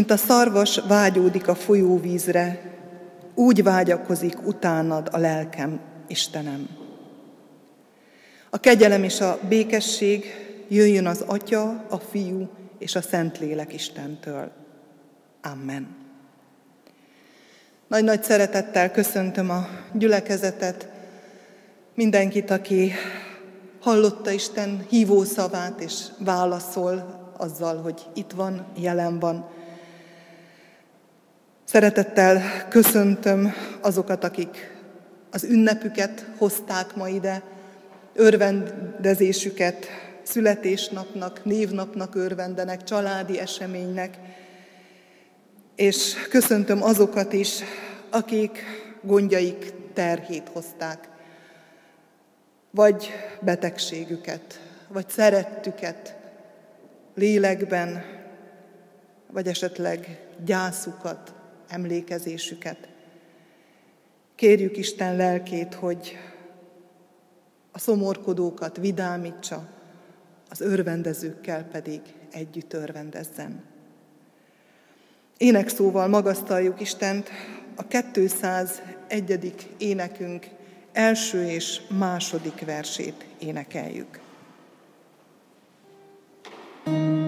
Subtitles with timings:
[0.00, 2.60] Mint a szarvas vágyódik a folyóvízre,
[3.34, 6.68] úgy vágyakozik utánad a lelkem, Istenem.
[8.50, 10.24] A kegyelem és a békesség
[10.68, 14.50] jöjjön az Atya, a Fiú és a Szentlélek Istentől.
[15.42, 15.96] Amen.
[17.86, 20.88] Nagy-nagy szeretettel köszöntöm a gyülekezetet,
[21.94, 22.92] mindenkit, aki
[23.80, 29.58] hallotta Isten hívó szavát, és válaszol azzal, hogy itt van, jelen van.
[31.72, 34.76] Szeretettel köszöntöm azokat, akik
[35.30, 37.42] az ünnepüket hozták ma ide,
[38.14, 39.86] örvendezésüket
[40.22, 44.18] születésnapnak, névnapnak örvendenek, családi eseménynek,
[45.76, 47.58] és köszöntöm azokat is,
[48.10, 48.64] akik
[49.02, 51.08] gondjaik terhét hozták,
[52.70, 56.16] vagy betegségüket, vagy szerettüket
[57.14, 58.04] lélekben,
[59.32, 61.34] vagy esetleg gyászukat,
[61.70, 62.88] emlékezésüket.
[64.34, 66.18] Kérjük Isten lelkét, hogy
[67.72, 69.68] a szomorkodókat vidámítsa,
[70.50, 73.62] az örvendezőkkel pedig együtt örvendezzen.
[75.36, 77.30] Énekszóval magasztaljuk Istent,
[77.76, 79.68] a 201.
[79.78, 80.46] énekünk
[80.92, 84.20] első és második versét énekeljük.
[86.84, 87.19] thank you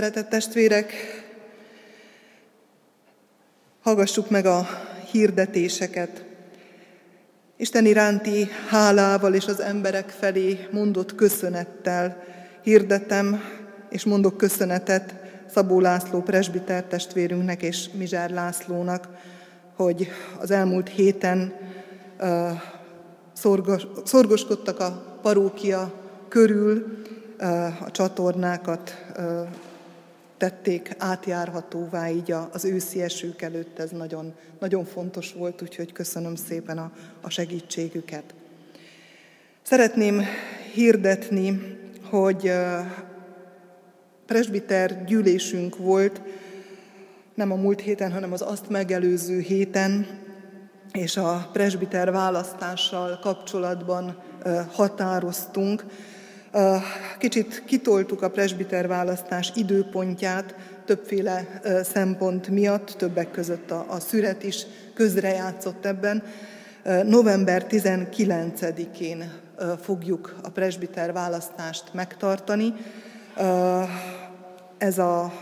[0.00, 0.92] Szeretett testvérek,
[3.82, 4.66] hallgassuk meg a
[5.10, 6.24] hirdetéseket.
[7.56, 12.24] Isten iránti hálával és az emberek felé mondott köszönettel
[12.62, 13.42] hirdetem
[13.90, 15.14] és mondok köszönetet
[15.50, 19.08] Szabó László presbiter testvérünknek és Mizsár Lászlónak,
[19.76, 20.08] hogy
[20.38, 21.54] az elmúlt héten
[22.20, 22.50] uh,
[23.32, 25.92] szorgos, szorgoskodtak a parókia
[26.28, 27.02] körül,
[27.84, 28.96] a csatornákat
[30.40, 36.78] tették átjárhatóvá így az őszi esők előtt, ez nagyon, nagyon fontos volt, úgyhogy köszönöm szépen
[36.78, 38.34] a, a segítségüket.
[39.62, 40.22] Szeretném
[40.72, 42.52] hirdetni, hogy
[44.26, 46.20] presbiter gyűlésünk volt,
[47.34, 50.06] nem a múlt héten, hanem az azt megelőző héten,
[50.92, 54.22] és a presbiter választással kapcsolatban
[54.72, 55.84] határoztunk,
[57.18, 60.54] Kicsit kitoltuk a presbiter választás időpontját
[60.84, 66.22] többféle szempont miatt, többek között a, a szüret is közrejátszott ebben.
[67.04, 69.32] November 19-én
[69.80, 72.74] fogjuk a presbiter választást megtartani.
[74.78, 75.32] Ez a,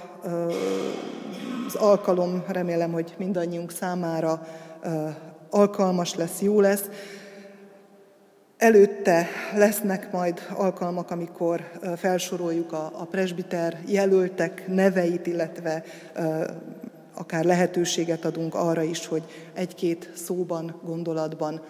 [1.67, 4.47] az alkalom remélem, hogy mindannyiunk számára
[5.51, 6.85] alkalmas lesz, jó lesz.
[8.59, 15.83] Előtte lesznek majd alkalmak, amikor felsoroljuk a, presbiter jelöltek neveit, illetve
[17.15, 19.23] akár lehetőséget adunk arra is, hogy
[19.55, 21.63] egy-két szóban, gondolatban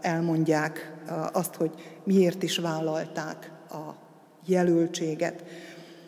[0.00, 0.92] elmondják
[1.32, 1.70] azt, hogy
[2.04, 3.94] miért is vállalták a
[4.46, 5.44] jelöltséget.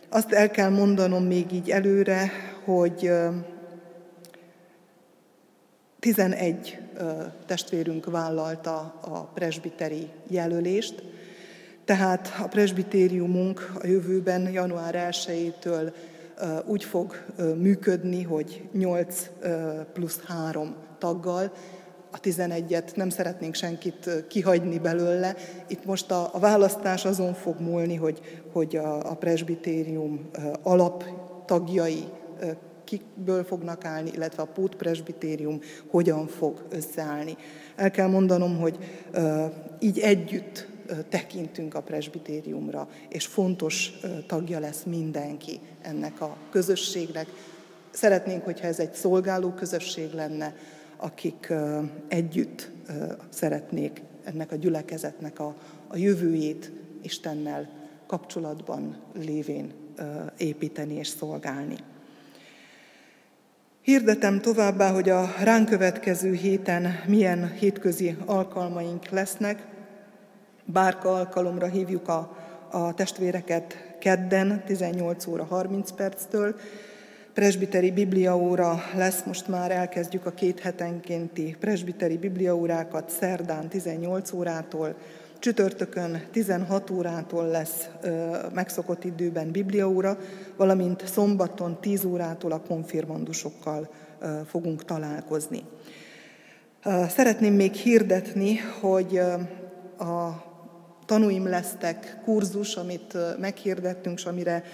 [0.08, 2.30] Azt el kell mondanom még így előre,
[2.64, 3.10] hogy
[6.00, 6.81] 11
[7.46, 11.02] testvérünk vállalta a presbiteri jelölést.
[11.84, 15.92] Tehát a presbitériumunk a jövőben január 1-től
[16.66, 17.24] úgy fog
[17.56, 19.30] működni, hogy 8
[19.92, 21.52] plusz 3 taggal,
[22.12, 25.36] a 11-et nem szeretnénk senkit kihagyni belőle.
[25.66, 28.20] Itt most a, a választás azon fog múlni, hogy,
[28.52, 30.30] hogy a, a presbitérium
[30.62, 32.04] alaptagjai
[32.92, 37.36] kikből fognak állni, illetve a pótpresbitérium hogyan fog összeállni.
[37.76, 38.78] El kell mondanom, hogy
[39.78, 40.68] így együtt
[41.08, 43.92] tekintünk a presbitériumra, és fontos
[44.26, 47.26] tagja lesz mindenki ennek a közösségnek.
[47.90, 50.54] Szeretnénk, hogyha ez egy szolgáló közösség lenne,
[50.96, 51.52] akik
[52.08, 52.70] együtt
[53.28, 55.54] szeretnék ennek a gyülekezetnek a,
[55.88, 56.72] a jövőjét
[57.02, 57.68] Istennel
[58.06, 59.72] kapcsolatban lévén
[60.36, 61.76] építeni és szolgálni.
[63.82, 69.66] Hirdetem továbbá, hogy a ránk következő héten milyen hétközi alkalmaink lesznek.
[70.64, 72.36] Bárka alkalomra hívjuk a,
[72.70, 76.56] a testvéreket kedden 18 óra 30 perctől.
[77.32, 84.96] Presbiteri bibliaóra lesz, most már elkezdjük a két hetenkénti presbiteri bibliaórákat szerdán 18 órától,
[85.42, 90.18] csütörtökön 16 órától lesz ö, megszokott időben bibliaóra,
[90.56, 93.90] valamint szombaton 10 órától a konfirmandusokkal
[94.20, 95.62] ö, fogunk találkozni.
[97.08, 99.18] Szeretném még hirdetni, hogy
[99.98, 100.44] a
[101.06, 104.64] tanúim lesztek kurzus, amit meghirdettünk, és amire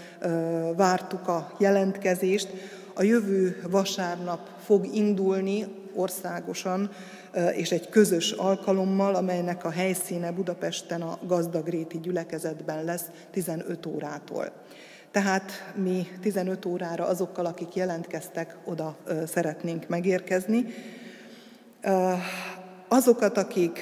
[0.77, 2.49] vártuk a jelentkezést.
[2.95, 6.91] A jövő vasárnap fog indulni országosan,
[7.55, 14.53] és egy közös alkalommal, amelynek a helyszíne Budapesten a Gazdagréti gyülekezetben lesz 15 órától.
[15.11, 18.97] Tehát mi 15 órára azokkal, akik jelentkeztek, oda
[19.27, 20.65] szeretnénk megérkezni.
[22.89, 23.79] Azokat, akik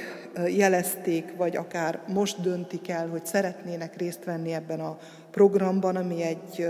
[0.48, 4.98] jelezték, vagy akár most döntik el, hogy szeretnének részt venni ebben a
[5.30, 6.68] programban, ami egy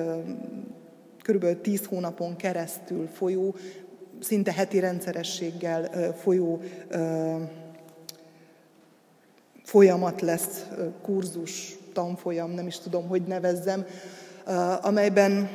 [1.23, 1.61] kb.
[1.61, 3.55] 10 hónapon keresztül folyó,
[4.27, 6.61] szinte heti rendszerességgel folyó
[9.65, 10.67] folyamat lesz,
[11.03, 13.87] kurzus, tanfolyam, nem is tudom, hogy nevezzem,
[14.81, 15.51] amelyben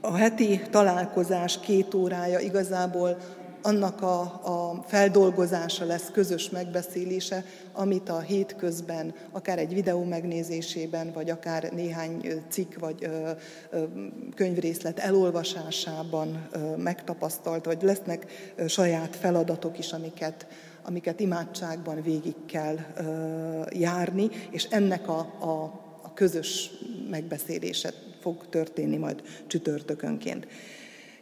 [0.00, 3.16] a heti találkozás két órája igazából
[3.62, 11.30] annak a, a feldolgozása lesz közös megbeszélése, amit a hétközben, akár egy videó megnézésében, vagy
[11.30, 13.30] akár néhány cikk vagy ö,
[13.70, 13.84] ö,
[14.34, 18.26] könyvrészlet elolvasásában ö, megtapasztalt, vagy lesznek
[18.56, 20.46] ö, saját feladatok is, amiket,
[20.82, 25.62] amiket imádságban végig kell ö, járni, és ennek a, a,
[26.02, 26.70] a közös
[27.10, 30.46] megbeszélése fog történni majd csütörtökönként.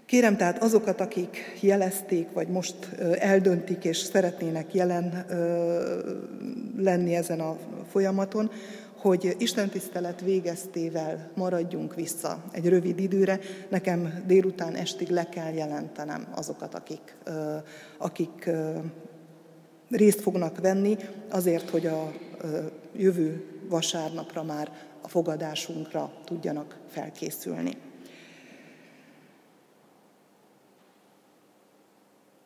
[0.06, 2.76] Kérem tehát azokat, akik jelezték, vagy most
[3.19, 5.26] eldöntik és szeretnének jelen
[6.76, 7.56] lenni ezen a
[7.91, 8.50] folyamaton,
[8.97, 13.38] hogy Isten tisztelet végeztével maradjunk vissza egy rövid időre.
[13.69, 17.16] Nekem délután estig le kell jelentenem azokat, akik,
[17.99, 18.50] akik
[19.90, 20.97] részt fognak venni,
[21.30, 22.12] azért, hogy a
[22.97, 27.86] jövő vasárnapra már a fogadásunkra tudjanak felkészülni.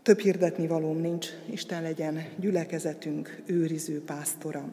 [0.02, 4.64] Több hirdetni valóm nincs, Isten legyen gyülekezetünk őriző pásztora.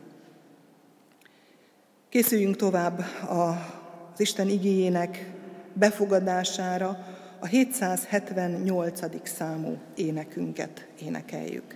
[2.10, 5.32] Készüljünk tovább az Isten igényének
[5.74, 7.06] befogadására,
[7.40, 9.28] a 778.
[9.28, 11.76] számú énekünket énekeljük.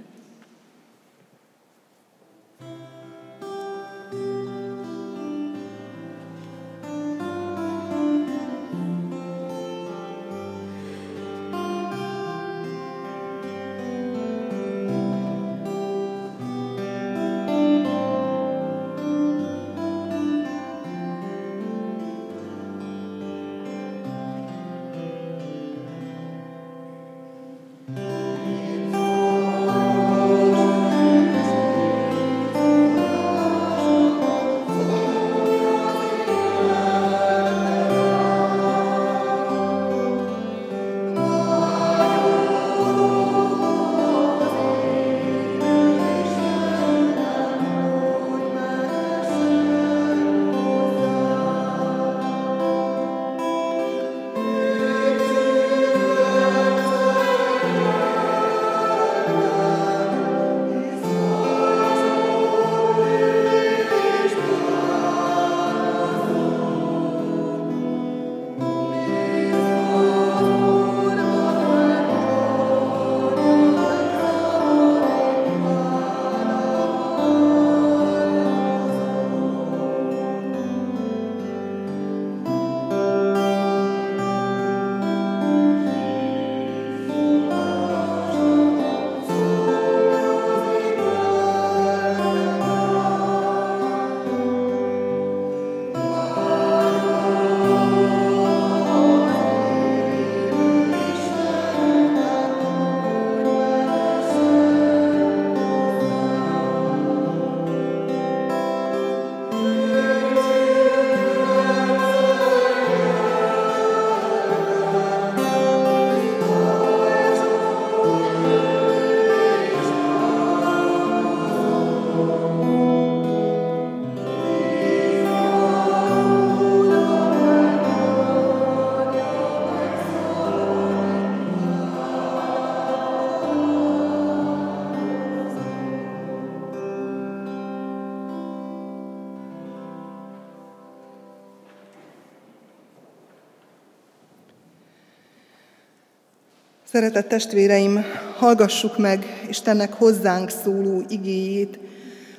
[146.92, 148.06] Szeretett testvéreim,
[148.38, 151.80] hallgassuk meg Istennek hozzánk szóló igéjét,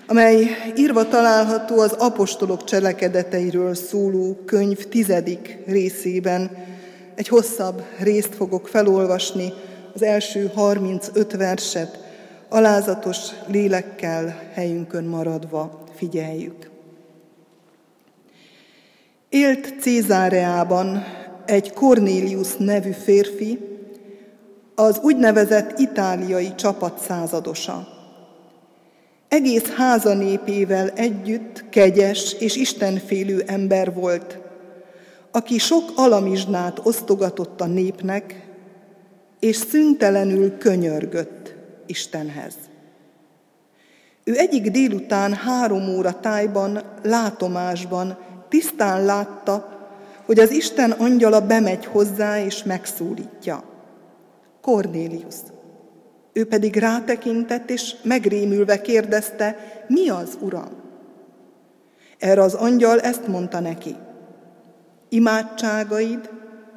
[0.06, 6.50] amely írva található az apostolok cselekedeteiről szóló könyv tizedik részében.
[7.14, 9.52] Egy hosszabb részt fogok felolvasni,
[9.94, 11.99] az első 35 verset,
[12.49, 16.71] alázatos lélekkel helyünkön maradva figyeljük.
[19.28, 21.04] Élt Cézáreában
[21.44, 23.71] egy Cornélius nevű férfi,
[24.74, 27.88] az úgynevezett itáliai csapat századosa.
[29.28, 34.38] Egész háza népével együtt kegyes és istenfélő ember volt,
[35.30, 38.46] aki sok alamizsnát osztogatott a népnek,
[39.40, 41.54] és szüntelenül könyörgött
[41.86, 42.54] Istenhez.
[44.24, 49.86] Ő egyik délután három óra tájban, látomásban tisztán látta,
[50.26, 53.71] hogy az Isten angyala bemegy hozzá és megszólítja.
[54.62, 55.35] Kornélius.
[56.33, 60.81] Ő pedig rátekintett, és megrémülve kérdezte, mi az, Uram?
[62.19, 63.97] Erre az angyal ezt mondta neki,
[65.09, 66.31] imádságaid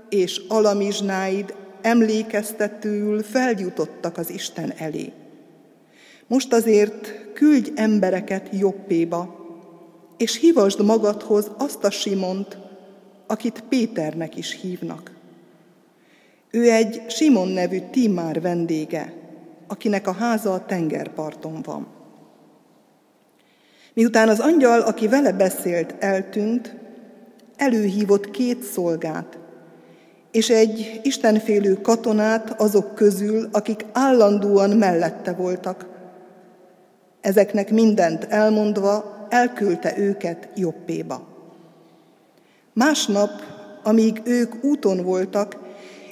[0.09, 5.11] és alamizsnáid emlékeztetőül feljutottak az Isten elé.
[6.27, 9.35] Most azért küldj embereket Jobbéba,
[10.17, 12.57] és hívasd magadhoz azt a Simont,
[13.27, 15.14] akit Péternek is hívnak.
[16.55, 19.13] Ő egy Simon nevű Timár vendége,
[19.67, 21.87] akinek a háza a tengerparton van.
[23.93, 26.75] Miután az angyal, aki vele beszélt, eltűnt,
[27.55, 29.37] előhívott két szolgát,
[30.31, 35.85] és egy istenfélő katonát azok közül, akik állandóan mellette voltak.
[37.21, 41.27] Ezeknek mindent elmondva elküldte őket Jobbéba.
[42.73, 43.29] Másnap,
[43.83, 45.63] amíg ők úton voltak,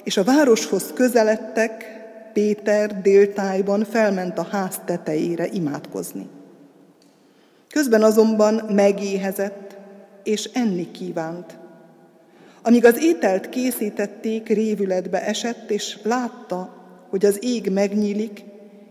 [0.04, 6.28] és a városhoz közeledtek, Péter déltájban felment a ház tetejére imádkozni.
[7.68, 9.76] Közben azonban megéhezett,
[10.22, 11.58] és enni kívánt.
[12.62, 16.74] Amíg az ételt készítették, révületbe esett, és látta,
[17.08, 18.44] hogy az ég megnyílik,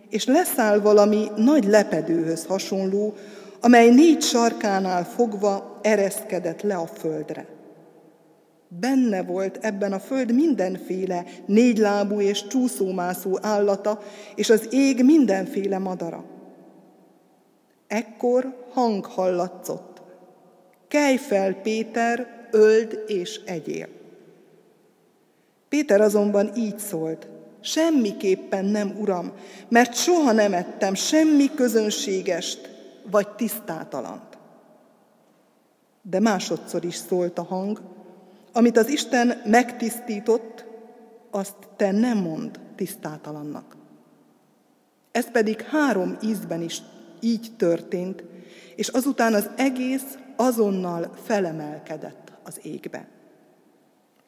[0.10, 3.14] és leszáll valami nagy lepedőhöz hasonló,
[3.62, 7.53] amely négy sarkánál fogva ereszkedett le a földre.
[8.80, 14.00] Benne volt ebben a föld mindenféle négylábú és csúszómászó állata,
[14.36, 16.24] és az ég mindenféle madara.
[17.88, 20.02] Ekkor hang hallatszott.
[20.88, 23.88] Kelj fel, Péter, öld és egyél.
[25.70, 27.28] Péter azonban így szólt,
[27.62, 29.32] semmiképpen nem, uram,
[29.70, 32.70] mert soha nem ettem semmi közönségest
[33.12, 34.38] vagy tisztátalant.
[36.02, 37.82] De másodszor is szólt a hang,
[38.54, 40.66] amit az Isten megtisztított,
[41.32, 43.76] azt te nem mond tisztátalannak.
[45.12, 46.82] Ez pedig három ízben is
[47.20, 48.24] így történt,
[48.76, 53.08] és azután az egész azonnal felemelkedett az égbe.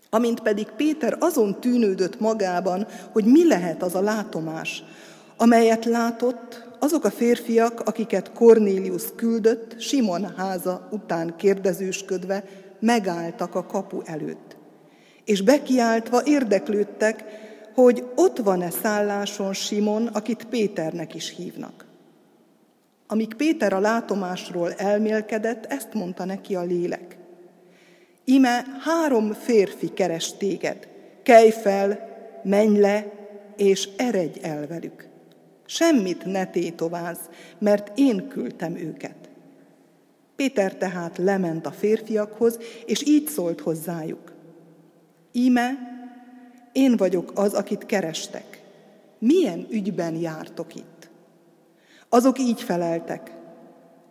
[0.09, 4.83] Amint pedig Péter azon tűnődött magában, hogy mi lehet az a látomás,
[5.37, 12.43] amelyet látott, azok a férfiak, akiket Kornélius küldött, Simon háza után kérdezősködve,
[12.85, 14.57] megálltak a kapu előtt.
[15.23, 17.23] És bekiáltva érdeklődtek,
[17.73, 21.85] hogy ott van-e szálláson Simon, akit Péternek is hívnak.
[23.07, 27.17] Amíg Péter a látomásról elmélkedett, ezt mondta neki a lélek.
[28.23, 30.87] Ime három férfi keres téged,
[31.23, 31.99] kelj fel,
[32.43, 33.11] menj le,
[33.57, 35.07] és eredj el velük.
[35.65, 37.19] Semmit ne tétovázz,
[37.59, 39.24] mert én küldtem őket.
[40.35, 44.33] Péter tehát lement a férfiakhoz, és így szólt hozzájuk.
[45.31, 45.71] Íme,
[46.71, 48.63] én vagyok az, akit kerestek.
[49.19, 51.09] Milyen ügyben jártok itt?
[52.09, 53.31] Azok így feleltek.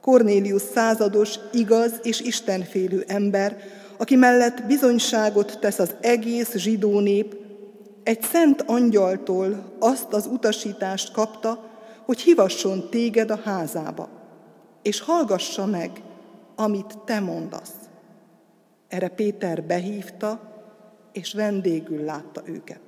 [0.01, 3.57] Kornélius százados, igaz és istenfélő ember,
[3.97, 7.37] aki mellett bizonyságot tesz az egész zsidó nép,
[8.03, 11.71] egy szent angyaltól azt az utasítást kapta,
[12.05, 14.09] hogy hivasson téged a házába,
[14.83, 15.91] és hallgassa meg,
[16.55, 17.75] amit te mondasz.
[18.89, 20.41] Erre Péter behívta,
[21.13, 22.81] és vendégül látta őket.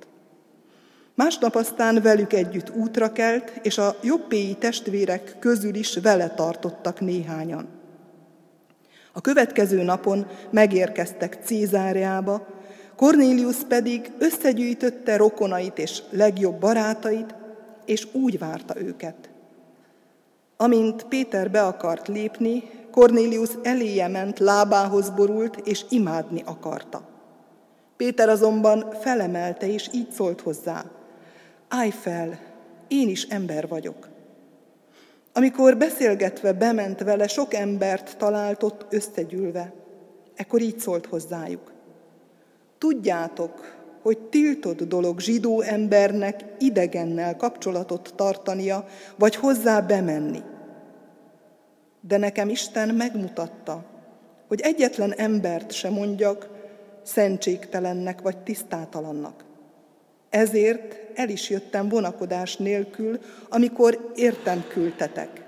[1.13, 7.67] Másnap aztán velük együtt útra kelt, és a jobbéi testvérek közül is vele tartottak néhányan.
[9.13, 12.47] A következő napon megérkeztek Cézáriába,
[12.95, 17.35] Cornélius pedig összegyűjtötte rokonait és legjobb barátait,
[17.85, 19.29] és úgy várta őket.
[20.57, 22.63] Amint Péter be akart lépni,
[22.97, 27.01] Cornélius eléje ment, lábához borult, és imádni akarta.
[27.97, 30.85] Péter azonban felemelte, és így szólt hozzá.
[31.67, 32.39] állj fel,
[32.87, 34.07] én is ember vagyok.
[35.33, 39.73] Amikor beszélgetve bement vele, sok embert talált ott összegyűlve.
[40.35, 41.71] Ekkor így szólt hozzájuk.
[42.77, 48.85] Tudjátok, hogy tiltott dolog zsidó embernek idegennel kapcsolatot tartania,
[49.15, 50.41] vagy hozzá bemenni.
[52.07, 53.85] De nekem Isten megmutatta,
[54.47, 56.49] hogy egyetlen embert se mondjak
[57.03, 59.43] szentségtelennek vagy tisztátalannak.
[60.29, 65.45] Ezért el is jöttem vonakodás nélkül, amikor értem küldtetek.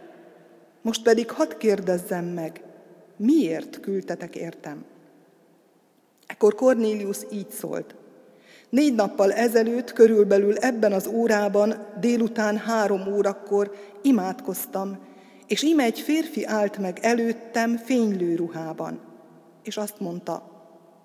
[0.82, 2.62] Most pedig hadd kérdezzem meg,
[3.16, 4.86] miért küldtetek értem?
[6.28, 7.96] Ekkor Cornélius így szólt.
[8.70, 14.98] Négy nappal ezelőtt, körülbelül ebben az órában, délután három órakor imádkoztam,
[15.50, 19.00] és ime egy férfi állt meg előttem fénylő ruhában,
[19.64, 20.58] és azt mondta,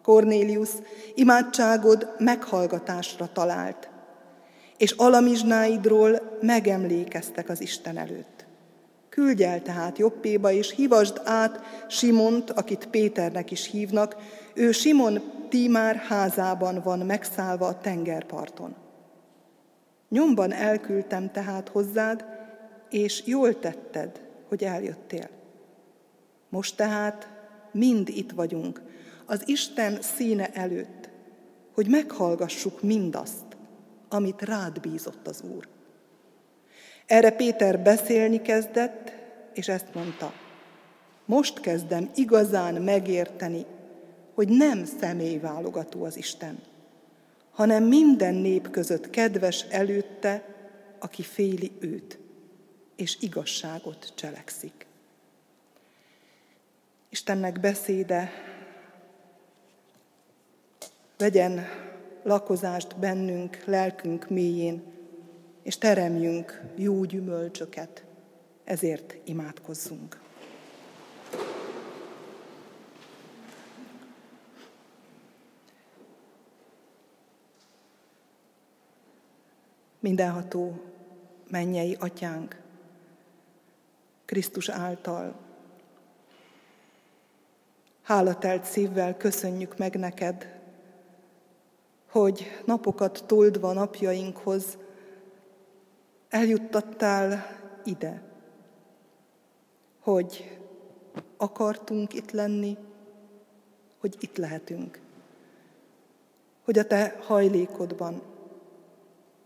[0.03, 0.69] Cornélius,
[1.15, 3.89] imádságod meghallgatásra talált,
[4.77, 8.47] és alamizsnáidról megemlékeztek az Isten előtt.
[9.09, 14.17] Küldj el tehát Jobbéba, és hívasd át Simont, akit Péternek is hívnak,
[14.55, 18.75] ő Simon Tímár házában van megszállva a tengerparton.
[20.09, 22.25] Nyomban elküldtem tehát hozzád,
[22.91, 24.24] és jól tetted,
[24.55, 25.29] hogy eljöttél.
[26.49, 27.29] Most tehát
[27.73, 28.83] mind itt vagyunk,
[29.27, 31.09] az Isten színe előtt,
[31.73, 33.45] hogy meghallgassuk mindazt,
[34.09, 35.69] amit rád bízott az Úr.
[37.07, 39.13] Erre Péter beszélni kezdett,
[39.55, 40.33] és ezt mondta,
[41.25, 43.67] most kezdem igazán megérteni,
[44.35, 46.59] hogy nem személyválogató az Isten,
[47.51, 50.45] hanem minden nép között kedves előtte,
[50.99, 52.19] aki féli őt,
[52.97, 54.87] és igazságot cselekszik.
[57.09, 58.31] Istennek beszéde
[61.17, 61.67] vegyen
[62.23, 64.83] lakozást bennünk, lelkünk mélyén,
[65.63, 68.05] és teremjünk jó gyümölcsöket,
[68.65, 70.23] ezért imádkozzunk.
[80.01, 80.83] Mindenható
[81.51, 82.64] mennyei atyánk,
[84.25, 85.35] Krisztus által.
[88.03, 90.61] Hálatelt szívvel köszönjük meg neked,
[92.11, 94.79] hogy napokat toldva napjainkhoz
[96.29, 97.47] eljuttattál
[97.85, 98.23] ide,
[100.01, 100.59] hogy
[101.37, 102.77] akartunk itt lenni,
[104.01, 105.01] hogy itt lehetünk,
[106.65, 108.23] hogy a te hajlékodban,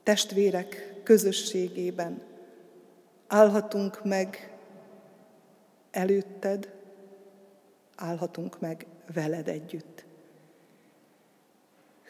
[0.02, 2.22] testvérek közösségében
[3.26, 4.57] állhatunk meg
[5.90, 6.72] előtted,
[7.96, 10.04] állhatunk meg veled együtt.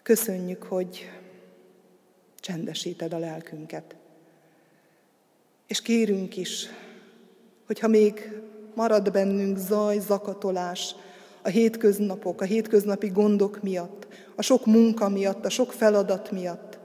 [0.02, 1.10] Köszönjük, hogy
[2.36, 3.96] csendesíted a lelkünket.
[5.66, 6.66] És kérünk is,
[7.66, 8.32] hogyha még
[8.74, 10.94] marad bennünk zaj, zakatolás,
[11.42, 16.78] a hétköznapok, a hétköznapi gondok miatt, a sok munka miatt, a sok feladat miatt,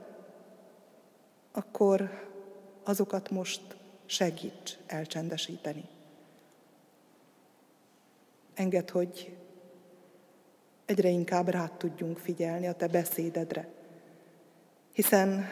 [1.52, 2.28] akkor
[2.82, 3.60] azokat most
[4.06, 5.84] segíts elcsendesíteni.
[8.54, 9.36] Engedd, hogy
[10.84, 13.68] egyre inkább rád tudjunk figyelni a te beszédedre,
[14.92, 15.44] hiszen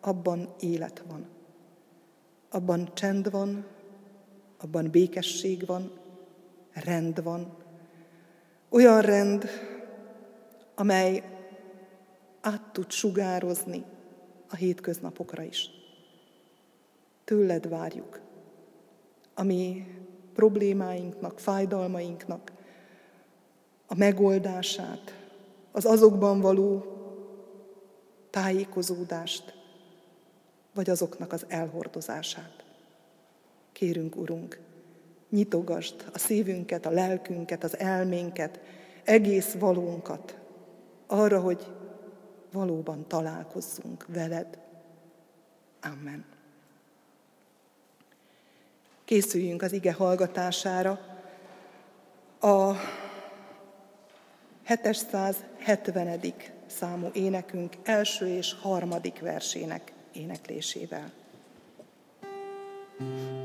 [0.00, 1.28] abban élet van,
[2.50, 3.66] abban csend van,
[4.58, 5.92] abban békesség van,
[6.72, 7.56] rend van.
[8.68, 9.48] Olyan rend,
[10.74, 11.22] amely
[12.40, 13.84] át tud sugározni
[14.48, 15.70] a hétköznapokra is.
[17.24, 18.20] Tőled várjuk,
[19.34, 19.86] ami
[20.34, 22.52] problémáinknak, fájdalmainknak,
[23.86, 25.16] a megoldását,
[25.72, 26.84] az azokban való
[28.30, 29.54] tájékozódást,
[30.74, 32.64] vagy azoknak az elhordozását.
[33.72, 34.60] Kérünk, Urunk,
[35.30, 38.60] nyitogasd a szívünket, a lelkünket, az elménket,
[39.04, 40.36] egész valónkat
[41.06, 41.66] arra, hogy
[42.52, 44.58] valóban találkozzunk veled.
[45.82, 46.24] Amen.
[49.04, 50.98] Készüljünk az ige hallgatására.
[52.40, 52.72] A
[54.64, 56.20] 770.
[56.66, 61.12] számú énekünk első és harmadik versének éneklésével.
[62.98, 63.41] thank you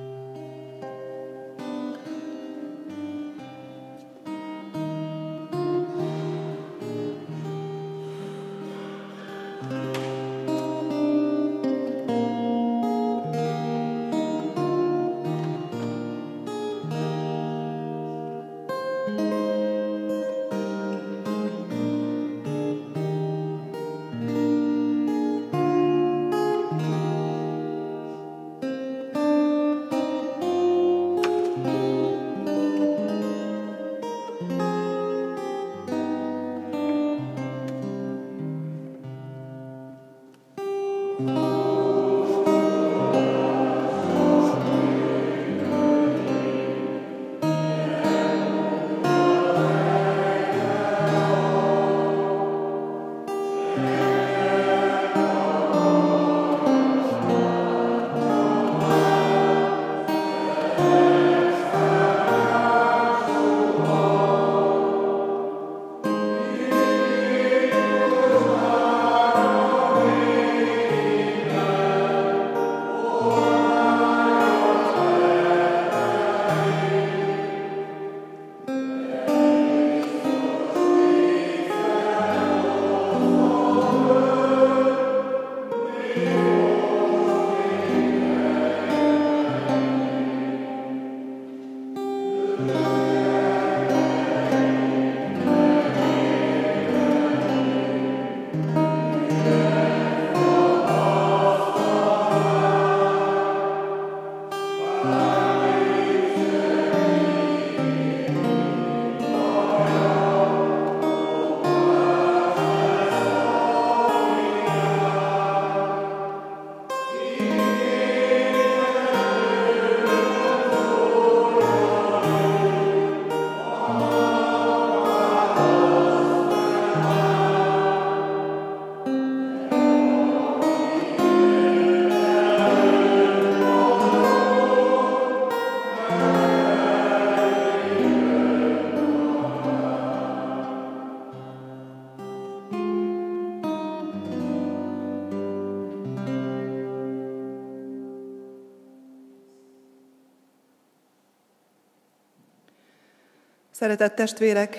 [153.79, 154.77] Szeretett testvérek,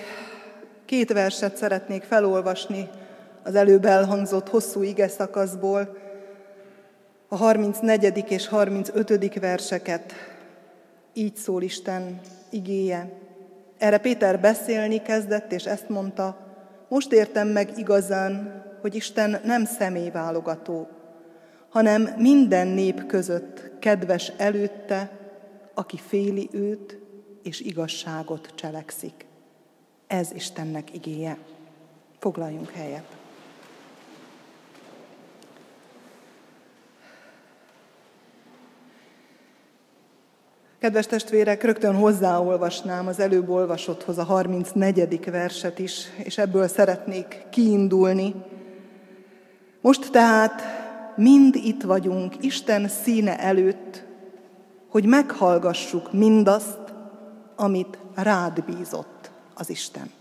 [0.85, 2.89] két verset szeretnék felolvasni
[3.43, 5.97] az előbb elhangzott hosszú ige szakaszból,
[7.27, 8.23] a 34.
[8.27, 9.39] és 35.
[9.39, 10.13] verseket.
[11.13, 13.11] Így szól Isten igéje.
[13.77, 16.37] Erre Péter beszélni kezdett, és ezt mondta,
[16.87, 20.87] most értem meg igazán, hogy Isten nem személyválogató,
[21.69, 25.11] hanem minden nép között kedves előtte,
[25.73, 27.08] aki féli őt,
[27.43, 29.25] és igazságot cselekszik.
[30.07, 31.37] Ez Istennek igéje.
[32.19, 33.17] Foglaljunk helyet.
[40.79, 45.29] Kedves testvérek, rögtön hozzáolvasnám az előbb olvasotthoz a 34.
[45.29, 48.35] verset is, és ebből szeretnék kiindulni.
[49.81, 50.61] Most tehát
[51.15, 54.03] mind itt vagyunk Isten színe előtt,
[54.89, 56.88] hogy meghallgassuk mindazt,
[57.59, 60.11] amit rád bízott az Isten.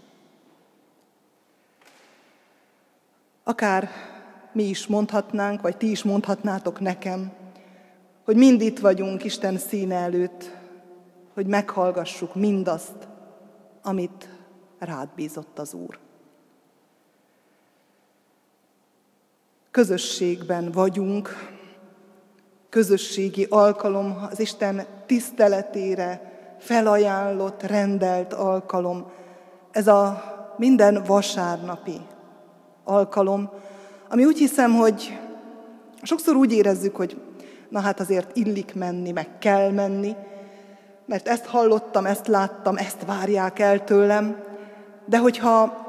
[3.42, 3.88] Akár
[4.52, 7.32] mi is mondhatnánk, vagy ti is mondhatnátok nekem,
[8.24, 10.50] hogy mind itt vagyunk Isten színe előtt,
[11.34, 13.08] hogy meghallgassuk mindazt,
[13.82, 14.28] amit
[14.78, 15.98] rád bízott az Úr.
[19.70, 21.28] Közösségben vagyunk,
[22.68, 26.27] közösségi alkalom az Isten tiszteletére,
[26.58, 29.10] felajánlott, rendelt alkalom.
[29.70, 30.22] Ez a
[30.56, 32.00] minden vasárnapi
[32.84, 33.50] alkalom,
[34.08, 35.18] ami úgy hiszem, hogy
[36.02, 37.20] sokszor úgy érezzük, hogy
[37.68, 40.16] na hát azért illik menni, meg kell menni,
[41.04, 44.42] mert ezt hallottam, ezt láttam, ezt várják el tőlem,
[45.04, 45.86] de hogyha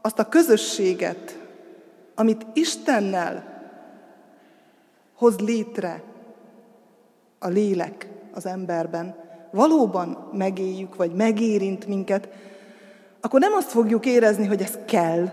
[0.00, 1.38] azt a közösséget,
[2.14, 3.62] amit Istennel
[5.16, 6.02] hoz létre
[7.38, 9.14] a lélek az emberben,
[9.50, 12.28] valóban megéljük, vagy megérint minket,
[13.20, 15.30] akkor nem azt fogjuk érezni, hogy ez kell,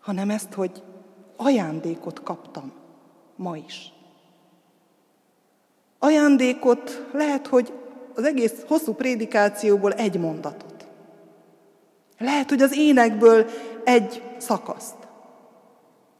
[0.00, 0.82] hanem ezt, hogy
[1.36, 2.72] ajándékot kaptam
[3.36, 3.92] ma is.
[5.98, 7.72] Ajándékot lehet, hogy
[8.14, 10.86] az egész hosszú prédikációból egy mondatot.
[12.18, 13.46] Lehet, hogy az énekből
[13.84, 14.96] egy szakaszt.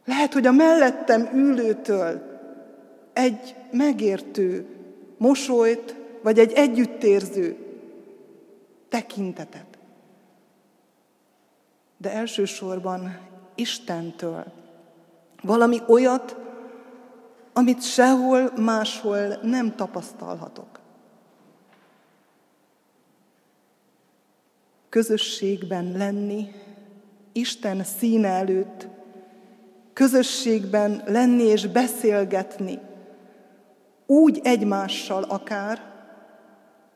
[0.05, 2.21] Lehet, hogy a mellettem ülőtől
[3.13, 4.78] egy megértő
[5.19, 7.57] mosolyt, vagy egy együttérző
[8.89, 9.77] tekintetet.
[11.97, 13.19] De elsősorban
[13.55, 14.45] Istentől.
[15.41, 16.35] Valami olyat,
[17.53, 20.79] amit sehol máshol nem tapasztalhatok.
[24.89, 26.51] Közösségben lenni,
[27.31, 28.87] Isten színe előtt,
[29.93, 32.79] közösségben lenni és beszélgetni,
[34.11, 35.81] úgy egymással akár,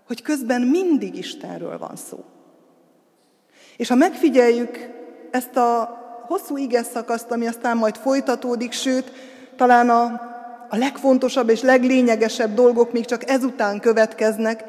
[0.07, 2.23] hogy közben mindig Istenről van szó.
[3.77, 4.77] És ha megfigyeljük
[5.31, 5.97] ezt a
[6.27, 9.11] hosszú ige szakaszt, ami aztán majd folytatódik, sőt,
[9.55, 10.03] talán a,
[10.69, 14.63] a legfontosabb és leglényegesebb dolgok még csak ezután következnek,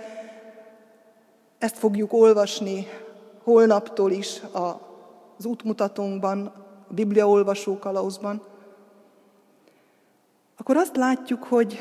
[1.59, 2.89] ezt fogjuk olvasni
[3.43, 6.47] holnaptól is az útmutatónkban,
[6.89, 8.43] a Biblia olvasó kalauzban,
[10.57, 11.79] akkor azt látjuk, hogy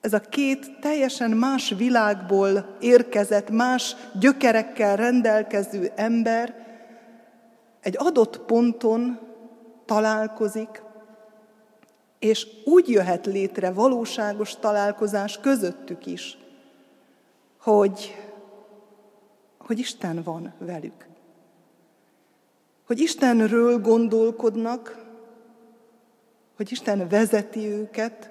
[0.00, 6.54] ez a két teljesen más világból érkezett, más gyökerekkel rendelkező ember
[7.80, 9.18] egy adott ponton
[9.84, 10.82] találkozik,
[12.18, 16.38] és úgy jöhet létre valóságos találkozás közöttük is,
[17.60, 18.16] hogy,
[19.58, 21.08] hogy Isten van velük.
[22.86, 25.06] Hogy Istenről gondolkodnak,
[26.56, 28.30] hogy Isten vezeti őket,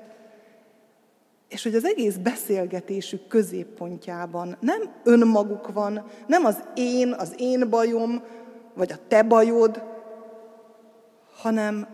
[1.50, 8.24] és hogy az egész beszélgetésük középpontjában nem önmaguk van, nem az én, az én bajom,
[8.74, 9.84] vagy a te bajod,
[11.36, 11.88] hanem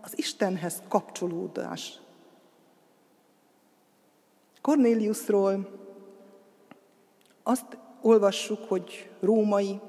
[0.00, 2.00] az Istenhez kapcsolódás.
[4.62, 5.68] Cornéliusról
[7.42, 9.80] azt olvassuk, hogy római,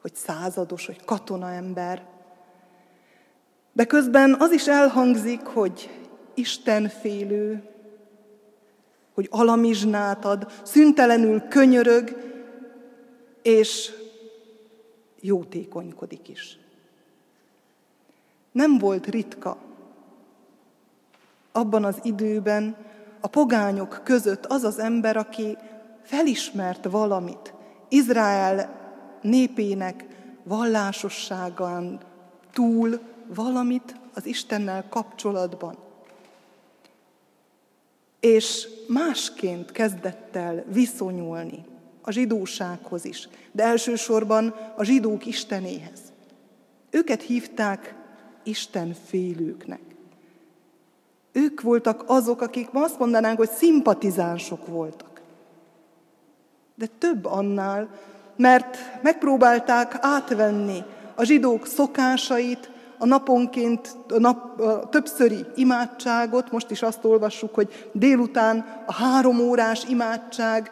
[0.00, 2.06] hogy százados, hogy katonaember,
[3.72, 6.05] de közben az is elhangzik, hogy
[6.36, 7.62] Isten félő,
[9.14, 12.16] hogy alamizsnát ad, szüntelenül könyörög,
[13.42, 13.90] és
[15.20, 16.58] jótékonykodik is.
[18.52, 19.56] Nem volt ritka
[21.52, 22.76] abban az időben
[23.20, 25.56] a pogányok között az az ember, aki
[26.02, 27.54] felismert valamit
[27.88, 28.80] Izrael
[29.22, 30.06] népének
[30.42, 32.00] vallásosságán
[32.52, 35.85] túl, valamit az Istennel kapcsolatban.
[38.20, 41.64] És másként kezdett el viszonyulni
[42.02, 46.00] a zsidósághoz is, de elsősorban a zsidók Istenéhez.
[46.90, 47.94] Őket hívták
[48.42, 49.80] Isten félőknek.
[51.32, 55.20] Ők voltak azok, akik ma azt mondanánk, hogy szimpatizánsok voltak.
[56.74, 57.88] De több annál,
[58.36, 60.82] mert megpróbálták átvenni
[61.14, 67.88] a zsidók szokásait, a naponként, a, nap, a többszöri imádságot, most is azt olvassuk, hogy
[67.92, 70.70] délután a három órás imádság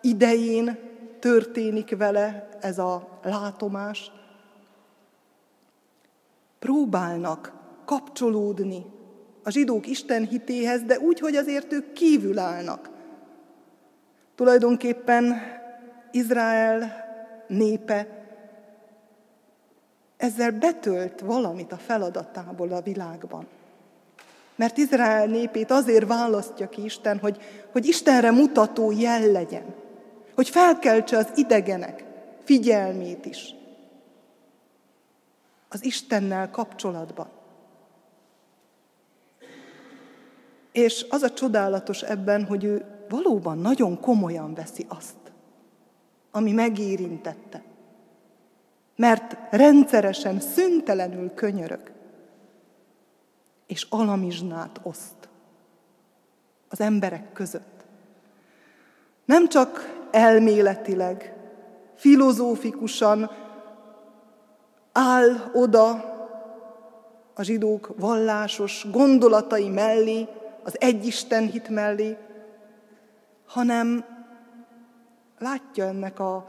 [0.00, 0.78] idején
[1.20, 4.12] történik vele ez a látomás.
[6.58, 7.52] Próbálnak
[7.84, 8.84] kapcsolódni
[9.42, 12.90] a zsidók Isten hitéhez, de úgy, hogy azért ők kívül állnak.
[14.34, 15.34] Tulajdonképpen
[16.10, 16.92] Izrael
[17.48, 18.19] népe
[20.20, 23.46] ezzel betölt valamit a feladatából a világban.
[24.54, 27.40] Mert Izrael népét azért választja ki Isten, hogy,
[27.72, 29.74] hogy Istenre mutató jel legyen,
[30.34, 32.04] hogy felkeltse az idegenek
[32.44, 33.54] figyelmét is.
[35.68, 37.28] Az Istennel kapcsolatban.
[40.72, 45.16] És az a csodálatos ebben, hogy ő valóban nagyon komolyan veszi azt,
[46.30, 47.62] ami megérintette
[49.00, 51.90] mert rendszeresen, szüntelenül könyörög,
[53.66, 55.28] és alamizsnát oszt
[56.68, 57.84] az emberek között.
[59.24, 61.36] Nem csak elméletileg,
[61.94, 63.30] filozófikusan
[64.92, 65.90] áll oda
[67.34, 70.28] a zsidók vallásos gondolatai mellé,
[70.62, 72.16] az egyisten hit mellé,
[73.46, 74.04] hanem
[75.38, 76.46] látja ennek a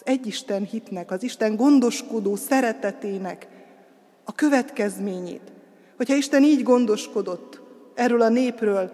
[0.00, 3.48] az egyisten hitnek, az Isten gondoskodó szeretetének
[4.24, 5.52] a következményét.
[5.96, 7.60] Hogyha Isten így gondoskodott
[7.94, 8.90] erről a népről,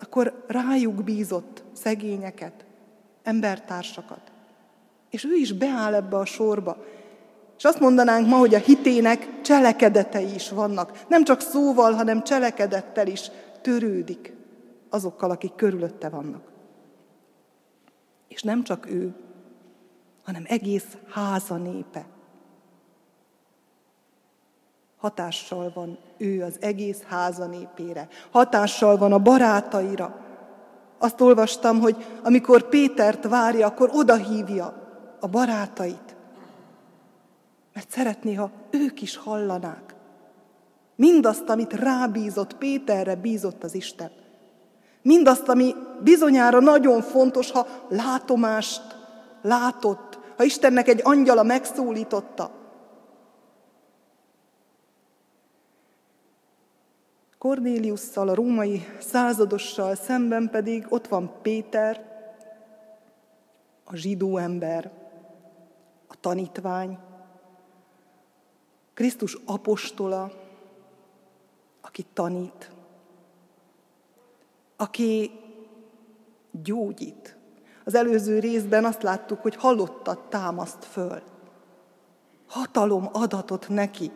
[0.00, 2.64] akkor rájuk bízott szegényeket,
[3.22, 4.20] embertársakat.
[5.10, 6.84] És ő is beáll ebbe a sorba.
[7.58, 11.04] És azt mondanánk ma, hogy a hitének cselekedetei is vannak.
[11.08, 14.32] Nem csak szóval, hanem cselekedettel is törődik
[14.88, 16.42] azokkal, akik körülötte vannak.
[18.28, 19.14] És nem csak ő,
[20.24, 22.04] hanem egész háza népe.
[24.98, 30.20] Hatással van ő az egész háza népére, hatással van a barátaira.
[30.98, 34.74] Azt olvastam, hogy amikor Pétert várja, akkor odahívja
[35.20, 36.16] a barátait.
[37.74, 39.94] Mert szeretné, ha ők is hallanák.
[40.96, 44.10] Mindazt, amit rábízott, Péterre bízott az Isten.
[45.02, 48.82] Mindazt, ami bizonyára nagyon fontos, ha látomást
[49.42, 50.11] látott,
[50.42, 52.50] ha Istennek egy angyala megszólította.
[57.38, 62.10] Kornéliusszal, a római századossal szemben pedig ott van Péter,
[63.84, 64.90] a zsidó ember,
[66.06, 66.98] a tanítvány,
[68.94, 70.32] Krisztus apostola,
[71.80, 72.70] aki tanít,
[74.76, 75.30] aki
[76.50, 77.36] gyógyít.
[77.84, 81.22] Az előző részben azt láttuk, hogy halottat támaszt föl.
[82.48, 84.10] Hatalom adatot neki,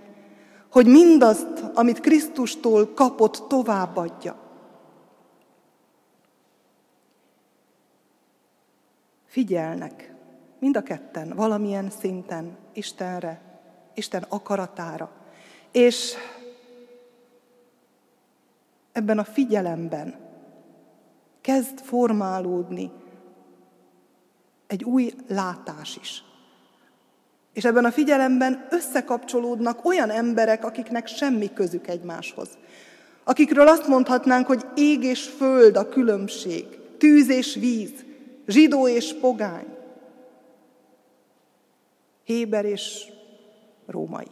[0.70, 4.36] hogy mindazt, amit Krisztustól kapott, továbbadja.
[9.26, 10.14] Figyelnek
[10.58, 13.40] mind a ketten valamilyen szinten Istenre,
[13.94, 15.10] Isten akaratára.
[15.72, 16.14] És
[18.92, 20.14] ebben a figyelemben
[21.40, 22.90] kezd formálódni
[24.66, 26.24] egy új látás is.
[27.52, 32.48] És ebben a figyelemben összekapcsolódnak olyan emberek, akiknek semmi közük egymáshoz.
[33.24, 36.64] Akikről azt mondhatnánk, hogy ég és föld a különbség,
[36.98, 38.04] tűz és víz,
[38.46, 39.66] zsidó és pogány,
[42.24, 43.06] héber és
[43.86, 44.28] római.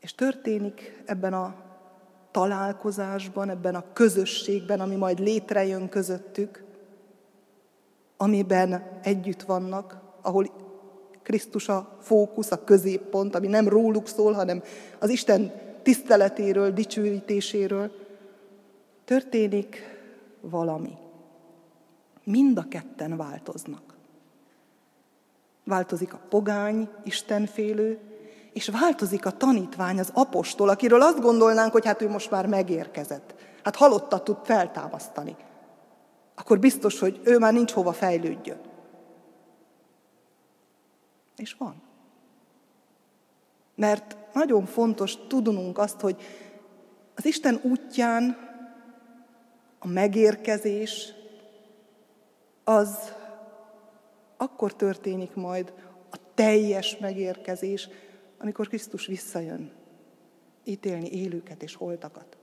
[0.00, 1.69] És történik ebben a
[2.30, 6.64] találkozásban, ebben a közösségben, ami majd létrejön közöttük,
[8.16, 10.46] amiben együtt vannak, ahol
[11.22, 14.62] Krisztus a fókusz, a középpont, ami nem róluk szól, hanem
[14.98, 17.90] az Isten tiszteletéről, dicsőítéséről,
[19.04, 19.82] történik
[20.40, 20.96] valami.
[22.24, 23.82] Mind a ketten változnak.
[25.64, 27.98] Változik a pogány, istenfélő,
[28.52, 33.34] és változik a tanítvány, az apostol, akiről azt gondolnánk, hogy hát ő most már megérkezett.
[33.62, 35.36] Hát halottat tud feltámasztani.
[36.34, 38.60] Akkor biztos, hogy ő már nincs hova fejlődjön.
[41.36, 41.82] És van.
[43.74, 46.16] Mert nagyon fontos tudnunk azt, hogy
[47.14, 48.36] az Isten útján
[49.78, 51.12] a megérkezés
[52.64, 53.12] az
[54.36, 55.72] akkor történik majd
[56.10, 57.88] a teljes megérkezés,
[58.42, 59.70] amikor Krisztus visszajön
[60.64, 62.36] ítélni élőket és holtakat.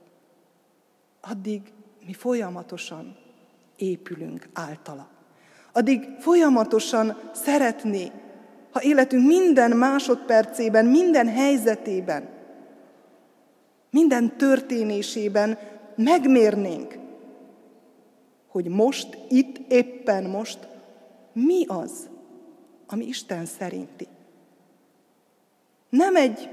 [1.20, 1.72] Addig
[2.06, 3.16] mi folyamatosan
[3.76, 5.08] épülünk általa.
[5.72, 8.12] Addig folyamatosan szeretné,
[8.70, 12.28] ha életünk minden másodpercében, minden helyzetében,
[13.90, 15.58] minden történésében
[15.96, 16.98] megmérnénk,
[18.46, 20.68] hogy most, itt, éppen most
[21.32, 22.08] mi az,
[22.86, 24.08] ami Isten szerinti.
[25.88, 26.50] Nem egy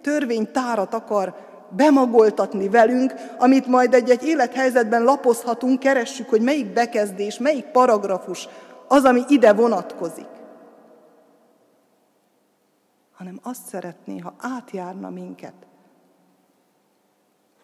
[0.00, 1.34] törvénytárat akar
[1.70, 8.48] bemagoltatni velünk, amit majd egy-egy élethelyzetben lapozhatunk, keressük, hogy melyik bekezdés, melyik paragrafus
[8.88, 10.28] az, ami ide vonatkozik.
[13.12, 15.54] Hanem azt szeretné, ha átjárna minket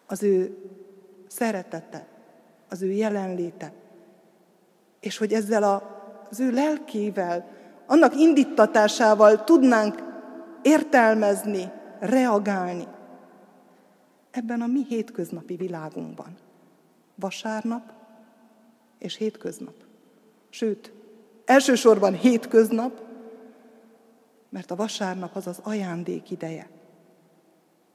[0.07, 0.57] az ő
[1.27, 2.05] szeretete,
[2.69, 3.71] az ő jelenléte,
[4.99, 5.83] és hogy ezzel a,
[6.29, 7.45] az ő lelkével,
[7.85, 10.06] annak indítatásával tudnánk
[10.67, 12.87] értelmezni, reagálni
[14.31, 16.35] ebben a mi hétköznapi világunkban.
[17.15, 17.91] Vasárnap
[18.97, 19.73] és hétköznap.
[20.49, 20.91] Sőt,
[21.45, 23.01] elsősorban hétköznap,
[24.49, 26.69] mert a vasárnap az az ajándék ideje,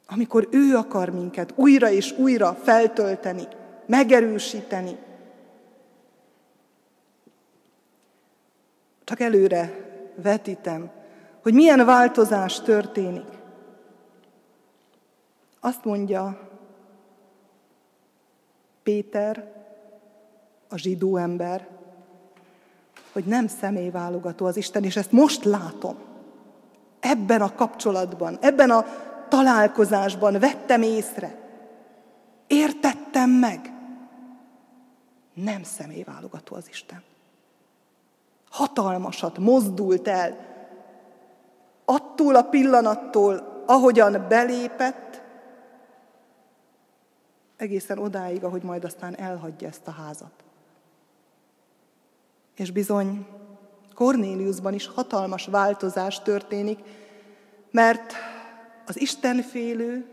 [0.07, 3.49] amikor ő akar minket újra és újra feltölteni,
[3.87, 4.97] megerősíteni.
[9.05, 10.91] Csak előre vetítem,
[11.43, 13.41] hogy milyen változás történik.
[15.61, 16.51] Azt mondja
[18.83, 19.53] Péter,
[20.69, 21.69] a zsidó ember,
[23.13, 25.97] hogy nem személyválogató az Isten, és ezt most látom.
[27.01, 28.85] Ebben a kapcsolatban, ebben a
[29.29, 31.39] találkozásban vettem észre.
[32.47, 33.73] Értettem meg.
[35.35, 37.03] Nem személyválogató az Isten.
[38.51, 40.52] Hatalmasat mozdult el.
[41.93, 45.23] Attól a pillanattól, ahogyan belépett,
[47.57, 50.33] egészen odáig, ahogy majd aztán elhagyja ezt a házat.
[52.57, 53.27] És bizony,
[53.95, 56.79] Kornéliusban is hatalmas változás történik,
[57.71, 58.13] mert
[58.87, 60.07] az Istenfélő,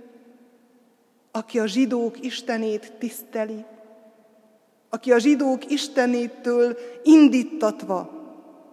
[1.32, 3.66] aki a zsidók Istenét tiszteli,
[4.90, 8.10] aki a zsidók Istenétől indítatva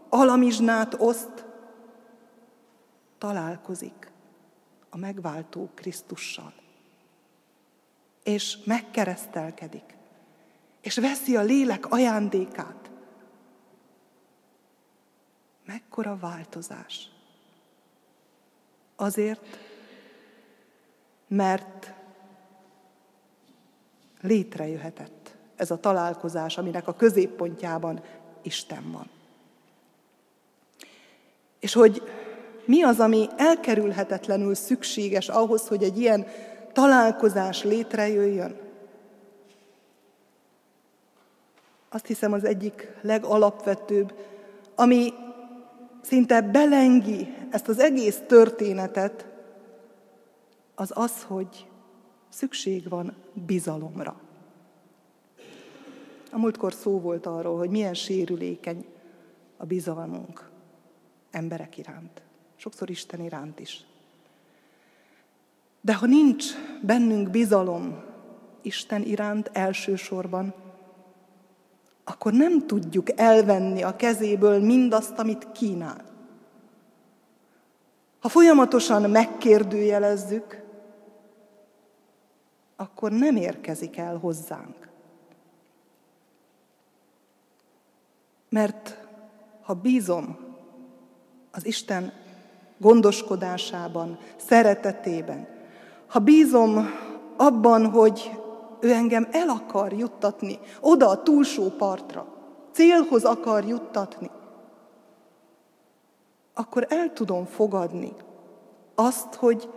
[0.08, 1.35] alamizsnát oszt,
[3.18, 4.10] találkozik
[4.90, 6.52] a megváltó Krisztussal.
[8.22, 9.96] És megkeresztelkedik,
[10.80, 12.90] és veszi a lélek ajándékát.
[15.64, 17.08] Mekkora változás!
[18.96, 19.58] Azért,
[21.28, 21.92] mert
[24.20, 28.02] létrejöhetett ez a találkozás, aminek a középpontjában
[28.42, 29.10] Isten van.
[31.58, 32.02] És hogy
[32.66, 36.26] mi az, ami elkerülhetetlenül szükséges ahhoz, hogy egy ilyen
[36.72, 38.56] találkozás létrejöjjön.
[41.88, 44.14] Azt hiszem az egyik legalapvetőbb,
[44.74, 45.12] ami
[46.02, 49.26] szinte belengi ezt az egész történetet,
[50.74, 51.66] az az, hogy
[52.28, 54.20] szükség van bizalomra.
[56.32, 58.84] A múltkor szó volt arról, hogy milyen sérülékeny
[59.56, 60.50] a bizalmunk
[61.30, 62.22] emberek iránt,
[62.66, 63.84] sokszor Isten iránt is.
[65.80, 66.44] De ha nincs
[66.82, 68.02] bennünk bizalom
[68.62, 70.54] Isten iránt elsősorban,
[72.04, 76.04] akkor nem tudjuk elvenni a kezéből mindazt, amit kínál.
[78.18, 80.62] Ha folyamatosan megkérdőjelezzük,
[82.76, 84.88] akkor nem érkezik el hozzánk.
[88.48, 89.06] Mert
[89.62, 90.38] ha bízom
[91.50, 92.24] az Isten
[92.78, 95.48] gondoskodásában, szeretetében,
[96.06, 96.88] ha bízom
[97.36, 98.30] abban, hogy
[98.80, 102.26] ő engem el akar juttatni oda a túlsó partra,
[102.72, 104.30] célhoz akar juttatni,
[106.54, 108.12] akkor el tudom fogadni
[108.94, 109.70] azt, hogy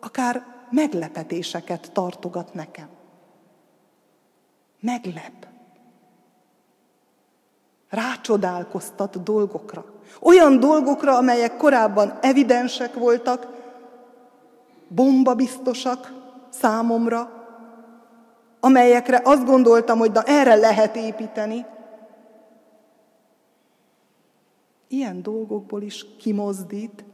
[0.00, 2.88] akár meglepetéseket tartogat nekem.
[4.80, 5.46] Meglep.
[7.88, 9.84] Rácsodálkoztat dolgokra.
[10.20, 13.46] Olyan dolgokra, amelyek korábban evidensek voltak,
[14.88, 16.12] bomba biztosak
[16.48, 17.30] számomra,
[18.60, 21.66] amelyekre azt gondoltam, hogy na erre lehet építeni.
[24.88, 27.04] Ilyen dolgokból is kimozdít,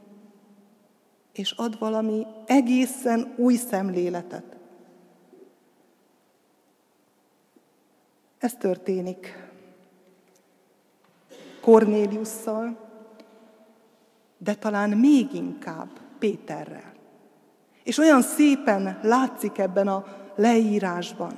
[1.33, 4.43] és ad valami egészen új szemléletet.
[8.37, 9.42] Ez történik
[11.63, 12.77] Kornéliusszal,
[14.37, 15.89] de talán még inkább
[16.19, 16.93] Péterrel.
[17.83, 20.05] És olyan szépen látszik ebben a
[20.35, 21.37] leírásban.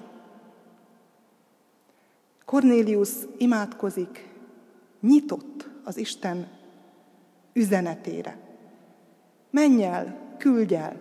[2.46, 4.30] Kornélius imádkozik,
[5.00, 6.48] nyitott az Isten
[7.54, 8.38] üzenetére.
[9.50, 10.96] Menj el, küldj el.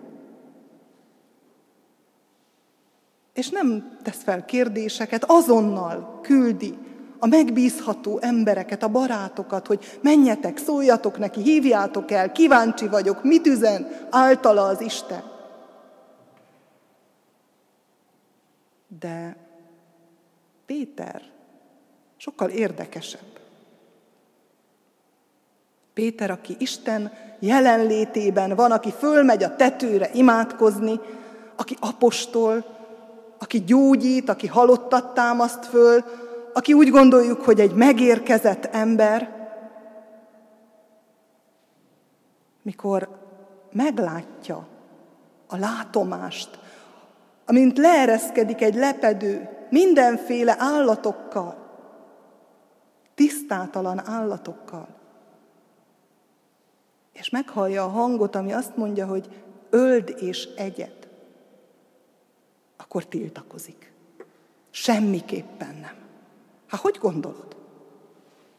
[3.33, 6.84] És nem tesz fel kérdéseket, azonnal küldi
[7.25, 14.07] a megbízható embereket, a barátokat, hogy menjetek, szóljatok neki, hívjátok el, kíváncsi vagyok, mit üzen
[14.09, 15.23] általa az Isten.
[18.99, 19.35] De
[20.65, 21.21] Péter
[22.17, 23.39] sokkal érdekesebb.
[25.93, 30.99] Péter, aki Isten jelenlétében van, aki fölmegy a tetőre imádkozni,
[31.55, 32.65] aki apostol,
[33.39, 36.03] aki gyógyít, aki halottat támaszt föl,
[36.57, 39.49] aki úgy gondoljuk, hogy egy megérkezett ember,
[42.61, 43.09] mikor
[43.71, 44.67] meglátja
[45.47, 46.59] a látomást,
[47.45, 51.55] amint leereszkedik egy lepedő mindenféle állatokkal,
[53.15, 54.87] tisztátalan állatokkal,
[57.13, 61.07] és meghallja a hangot, ami azt mondja, hogy öld és egyet,
[62.77, 63.91] akkor tiltakozik.
[64.69, 66.04] Semmiképpen nem.
[66.67, 67.55] Hát hogy gondolod?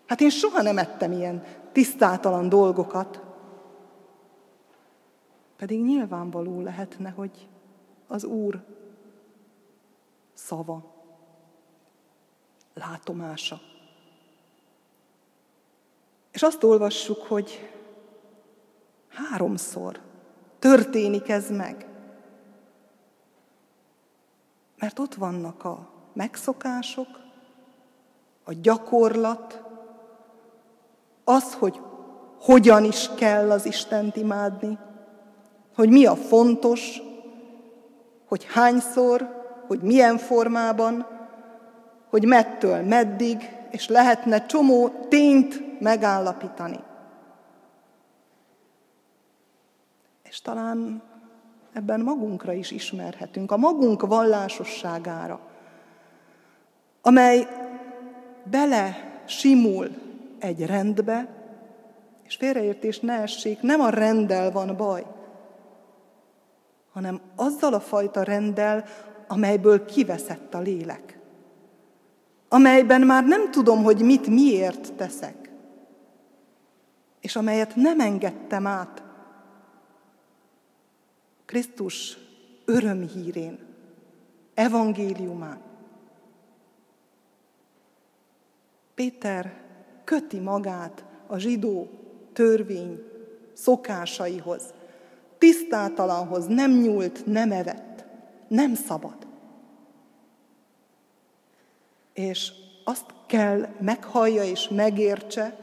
[0.07, 3.21] Hát én soha nem ettem ilyen tisztátalan dolgokat.
[5.57, 7.49] Pedig nyilvánvaló lehetne, hogy
[8.07, 8.65] az Úr
[10.33, 10.95] szava,
[12.75, 13.61] látomása.
[16.33, 17.71] És azt olvassuk, hogy
[19.09, 20.01] háromszor
[20.59, 21.87] történik ez meg.
[24.79, 27.26] Mert ott vannak a megszokások,
[28.49, 29.63] a gyakorlat,
[31.25, 31.81] az, hogy
[32.41, 34.79] hogyan is kell az Istent imádni,
[35.75, 37.03] hogy mi a fontos,
[38.29, 41.07] hogy hányszor, hogy milyen formában,
[42.11, 46.79] hogy mettől meddig, és lehetne csomó tényt megállapítani.
[50.23, 51.03] És talán
[51.73, 55.41] ebben magunkra is ismerhetünk, a magunk vallásosságára,
[57.03, 57.49] amely
[58.51, 59.91] bele simul
[60.39, 61.29] egy rendbe,
[62.23, 65.07] és félreértés ne essék, nem a rendel van baj,
[66.93, 68.85] hanem azzal a fajta rendel,
[69.29, 71.19] amelyből kiveszett a lélek.
[72.49, 75.51] Amelyben már nem tudom, hogy mit miért teszek,
[77.21, 79.03] és amelyet nem engedtem át
[81.47, 82.19] Krisztus
[82.65, 83.59] örömhírén,
[84.55, 85.61] evangéliumán.
[88.97, 89.53] Péter
[90.05, 91.89] köti magát a zsidó
[92.33, 93.03] törvény
[93.53, 94.75] szokásaihoz,
[95.39, 98.05] tisztátalanhoz nem nyúlt, nem evett.
[98.49, 99.27] Nem szabad.
[102.13, 102.53] És
[102.85, 105.57] azt kell meghallja és megértse,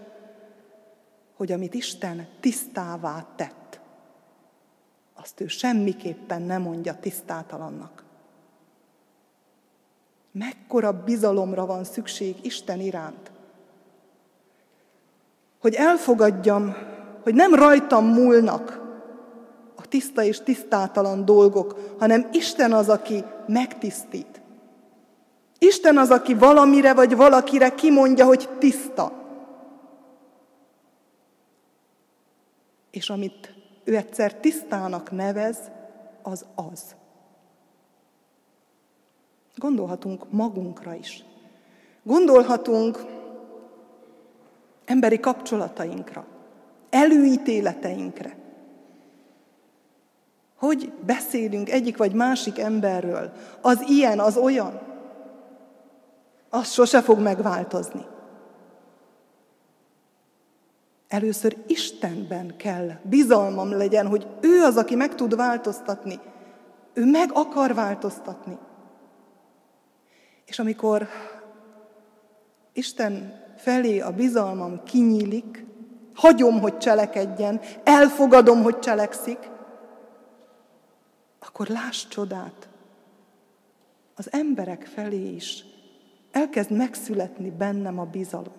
[1.35, 3.79] hogy amit Isten tisztává tett,
[5.13, 8.03] azt ő semmiképpen nem mondja tisztátalannak.
[10.33, 13.31] Mekkora bizalomra van szükség Isten iránt.
[15.59, 16.75] Hogy elfogadjam,
[17.23, 18.81] hogy nem rajtam múlnak
[19.75, 24.41] a tiszta és tisztátalan dolgok, hanem Isten az, aki megtisztít.
[25.57, 29.11] Isten az, aki valamire vagy valakire kimondja, hogy tiszta.
[32.91, 33.53] És amit
[33.83, 35.57] ő egyszer tisztának nevez,
[36.21, 36.95] az az.
[39.55, 41.23] Gondolhatunk magunkra is.
[42.03, 43.05] Gondolhatunk
[44.85, 46.25] emberi kapcsolatainkra,
[46.89, 48.35] előítéleteinkre.
[50.57, 53.31] Hogy beszélünk egyik vagy másik emberről,
[53.61, 54.81] az ilyen, az olyan,
[56.49, 58.05] az sose fog megváltozni.
[61.07, 66.19] Először Istenben kell bizalmam legyen, hogy ő az, aki meg tud változtatni.
[66.93, 68.57] Ő meg akar változtatni.
[70.53, 71.07] És amikor
[72.73, 75.65] Isten felé a bizalmam kinyílik,
[76.13, 79.37] hagyom, hogy cselekedjen, elfogadom, hogy cselekszik,
[81.39, 82.67] akkor láss csodát.
[84.15, 85.65] Az emberek felé is
[86.31, 88.53] elkezd megszületni bennem a bizalom.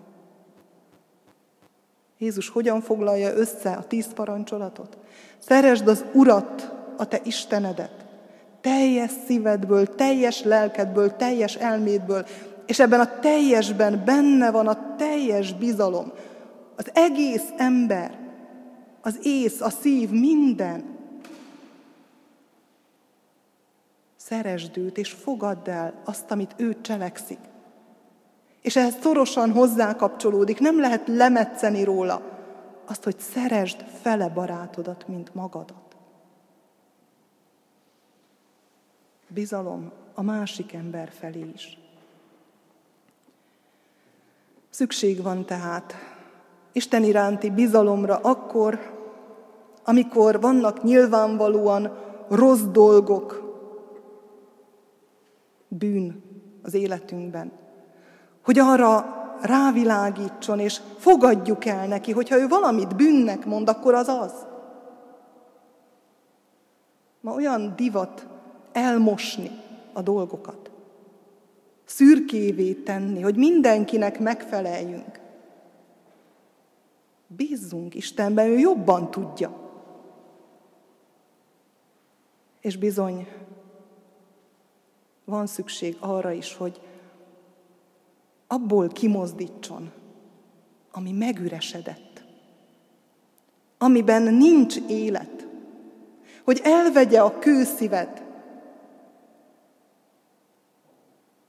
[2.19, 4.99] Jézus hogyan foglalja össze a tíz parancsolatot?
[5.39, 8.04] Szeresd az Urat, a te Istenedet,
[8.65, 12.27] teljes szívedből, teljes lelkedből, teljes elmédből,
[12.67, 16.13] és ebben a teljesben benne van a teljes bizalom.
[16.77, 18.19] Az egész ember,
[19.03, 20.85] az ész, a szív, minden.
[24.17, 27.39] Szeresd őt, és fogadd el azt, amit ő cselekszik.
[28.63, 32.23] És ehhez szorosan hozzákapcsolódik, nem lehet lemetszeni róla
[32.85, 35.94] azt, hogy szeresd fele barátodat, mint magadat.
[39.35, 41.79] Bizalom a másik ember felé is.
[44.71, 45.95] Szükség van tehát
[46.73, 48.79] Isten iránti bizalomra akkor,
[49.85, 53.43] amikor vannak nyilvánvalóan rossz dolgok,
[55.69, 56.23] bűn
[56.63, 57.53] az életünkben
[58.45, 59.07] hogy arra
[59.41, 64.47] rávilágítson, és fogadjuk el neki, hogyha ő valamit bűnnek mond, akkor az az.
[67.21, 68.27] Ma olyan divat
[68.75, 69.51] elmosni
[69.93, 70.71] a dolgokat,
[71.85, 75.21] szürkévé tenni, hogy mindenkinek megfeleljünk.
[77.27, 79.63] Bízzunk Istenben, ő jobban tudja.
[82.61, 83.29] És bizony,
[85.25, 86.81] van szükség arra is, hogy
[88.47, 89.93] abból kimozdítson,
[90.93, 92.25] ami megüresedett,
[93.79, 95.47] amiben nincs élet,
[96.45, 98.24] hogy elvegye a kőszívet,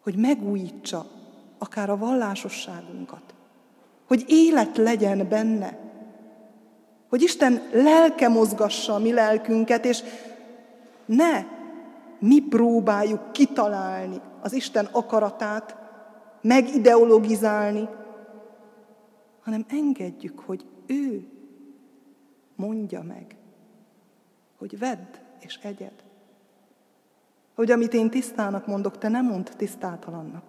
[0.06, 1.06] hogy megújítsa
[1.58, 3.34] akár a vallásosságunkat,
[4.08, 5.80] hogy élet legyen benne,
[7.10, 10.04] hogy Isten lelke mozgassa a mi lelkünket, és
[11.06, 11.46] ne
[12.20, 15.76] mi próbáljuk kitalálni az Isten akaratát,
[16.42, 17.90] megideologizálni,
[19.42, 21.28] hanem engedjük, hogy ő
[22.56, 23.36] mondja meg,
[24.58, 26.05] hogy vedd és egyed.
[27.56, 30.44] Hogy amit én tisztának mondok, te nem mond tisztátalannak.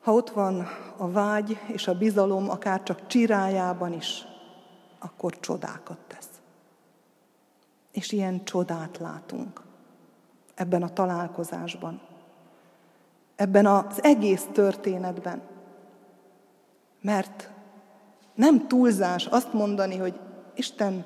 [0.00, 4.24] Ha ott van a vágy és a bizalom, akár csak csirájában is,
[4.98, 6.30] akkor csodákat tesz.
[7.92, 9.62] És ilyen csodát látunk
[10.54, 12.00] ebben a találkozásban,
[13.36, 15.42] ebben az egész történetben.
[17.00, 17.50] Mert
[18.34, 20.20] nem túlzás azt mondani, hogy
[20.58, 21.04] Isten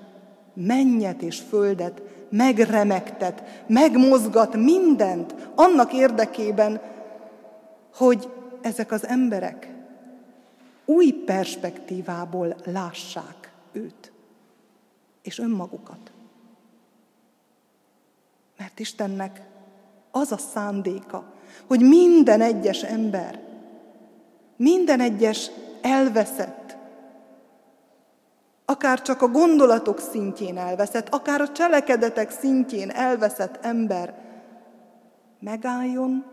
[0.54, 6.80] mennyet és földet megremegtet, megmozgat mindent annak érdekében,
[7.94, 8.30] hogy
[8.60, 9.72] ezek az emberek
[10.84, 14.12] új perspektívából lássák őt
[15.22, 16.12] és önmagukat.
[18.56, 19.40] Mert Istennek
[20.10, 21.32] az a szándéka,
[21.66, 23.40] hogy minden egyes ember,
[24.56, 25.50] minden egyes
[25.80, 26.61] elveszett,
[28.72, 34.30] akár csak a gondolatok szintjén elveszett, akár a cselekedetek szintjén elveszett ember
[35.38, 36.24] megálljon,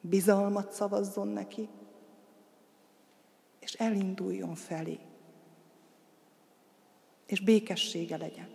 [0.00, 1.68] bizalmat szavazzon neki,
[3.60, 4.98] és elinduljon felé,
[7.26, 8.48] és békessége legyen.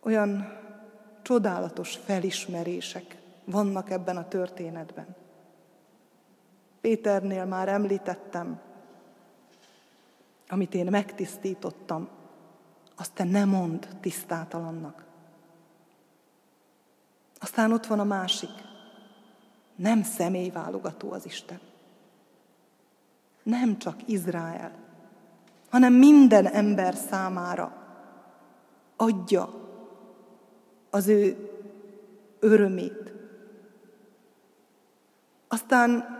[0.00, 0.58] Olyan
[1.22, 5.23] csodálatos felismerések vannak ebben a történetben.
[6.84, 8.60] Péternél már említettem,
[10.48, 12.08] amit én megtisztítottam,
[12.96, 15.04] azt te ne mond tisztátalannak.
[17.40, 18.50] Aztán ott van a másik.
[19.76, 21.60] Nem személyválogató az Isten.
[23.42, 24.72] Nem csak Izrael,
[25.70, 27.76] hanem minden ember számára
[28.96, 29.48] adja
[30.90, 31.50] az ő
[32.40, 33.12] örömét.
[35.48, 36.13] Aztán,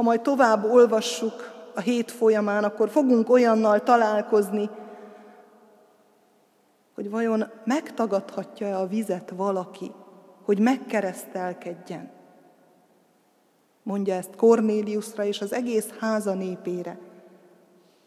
[0.00, 4.70] ha majd tovább olvassuk a hét folyamán, akkor fogunk olyannal találkozni,
[6.94, 9.92] hogy vajon megtagadhatja-e a vizet valaki,
[10.42, 12.10] hogy megkeresztelkedjen.
[13.82, 16.98] Mondja ezt Kornéliusra és az egész háza népére,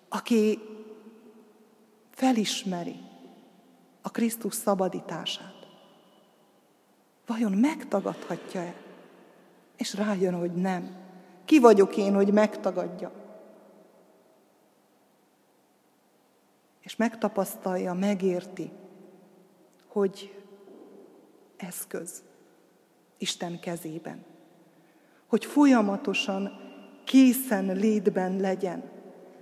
[0.10, 0.60] aki
[2.12, 3.00] felismeri
[4.02, 5.68] a Krisztus szabadítását.
[7.26, 8.76] Vajon megtagadhatja-e?
[9.78, 11.03] És rájön, hogy nem.
[11.46, 13.12] Ki vagyok én, hogy megtagadja?
[16.82, 18.72] És megtapasztalja, megérti,
[19.88, 20.44] hogy
[21.58, 22.24] eszköz
[23.18, 24.26] Isten kezében.
[25.28, 26.52] Hogy folyamatosan
[27.06, 28.84] készen létben legyen.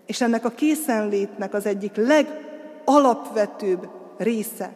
[0.06, 4.76] És ennek a készenlétnek az egyik legalapvetőbb része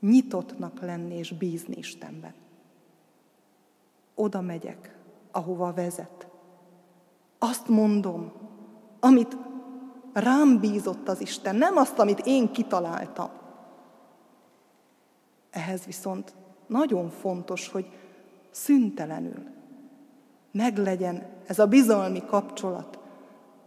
[0.00, 2.34] nyitottnak lenni és bízni Istenben.
[4.14, 4.97] Oda megyek,
[5.30, 6.28] ahova vezet.
[7.38, 8.32] Azt mondom,
[9.00, 9.36] amit
[10.12, 13.30] rám bízott az Isten, nem azt, amit én kitaláltam.
[15.50, 16.34] Ehhez viszont
[16.66, 17.90] nagyon fontos, hogy
[18.50, 19.56] szüntelenül
[20.52, 22.98] meglegyen ez a bizalmi kapcsolat,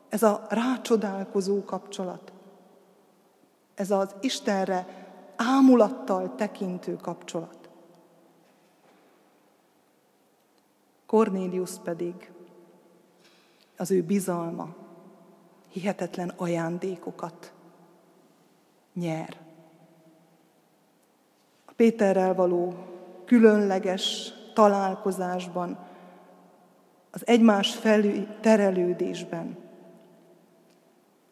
[0.09, 2.34] ez a rácsodálkozó kapcsolat,
[3.76, 4.88] ez az Istenre
[5.36, 7.61] ámulattal tekintő kapcsolat.
[11.12, 12.32] Cornélius pedig
[13.78, 14.76] az ő bizalma
[15.68, 17.53] hihetetlen ajándékokat
[18.93, 19.38] nyer.
[21.66, 22.74] A Péterrel való
[23.26, 25.88] különleges találkozásban,
[27.12, 29.57] az egymás felé terelődésben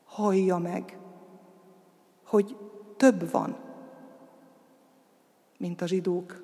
[0.03, 0.97] hallja meg,
[2.23, 2.57] hogy
[2.97, 3.57] több van,
[5.57, 6.43] mint a zsidók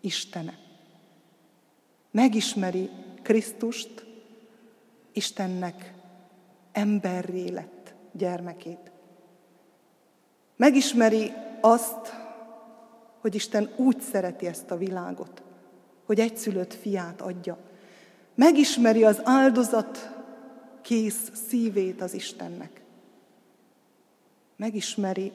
[0.00, 0.65] Istene.
[2.16, 2.90] Megismeri
[3.22, 4.06] Krisztust,
[5.12, 5.94] Istennek
[6.72, 8.90] emberré lett gyermekét.
[10.56, 12.12] Megismeri azt,
[13.20, 15.42] hogy Isten úgy szereti ezt a világot,
[16.04, 17.58] hogy egyszülött fiát adja.
[18.34, 20.10] Megismeri az áldozat
[20.80, 22.82] kész szívét az Istennek.
[24.56, 25.32] Megismeri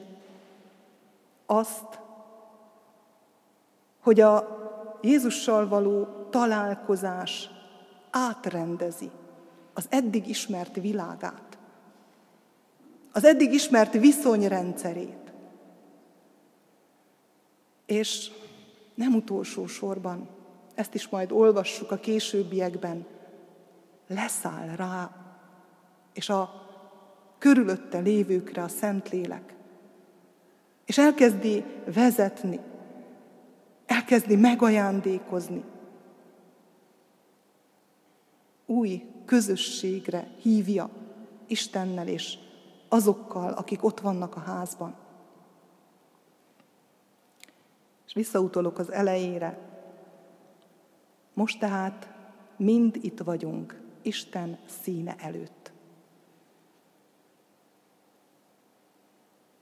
[1.46, 2.00] azt,
[4.00, 4.61] hogy a
[5.02, 7.50] Jézussal való találkozás
[8.10, 9.10] átrendezi
[9.74, 11.58] az eddig ismert világát,
[13.12, 15.32] az eddig ismert viszonyrendszerét.
[17.86, 18.30] És
[18.94, 20.28] nem utolsó sorban,
[20.74, 23.06] ezt is majd olvassuk a későbbiekben,
[24.06, 25.10] leszáll rá,
[26.12, 26.62] és a
[27.38, 29.54] körülötte lévőkre a Szentlélek,
[30.84, 32.60] és elkezdi vezetni,
[33.92, 35.64] elkezdi megajándékozni.
[38.66, 40.90] Új közösségre hívja
[41.46, 42.38] Istennel és
[42.88, 44.94] azokkal, akik ott vannak a házban.
[48.06, 49.58] És visszautolok az elejére.
[51.34, 52.08] Most tehát
[52.56, 55.72] mind itt vagyunk, Isten színe előtt.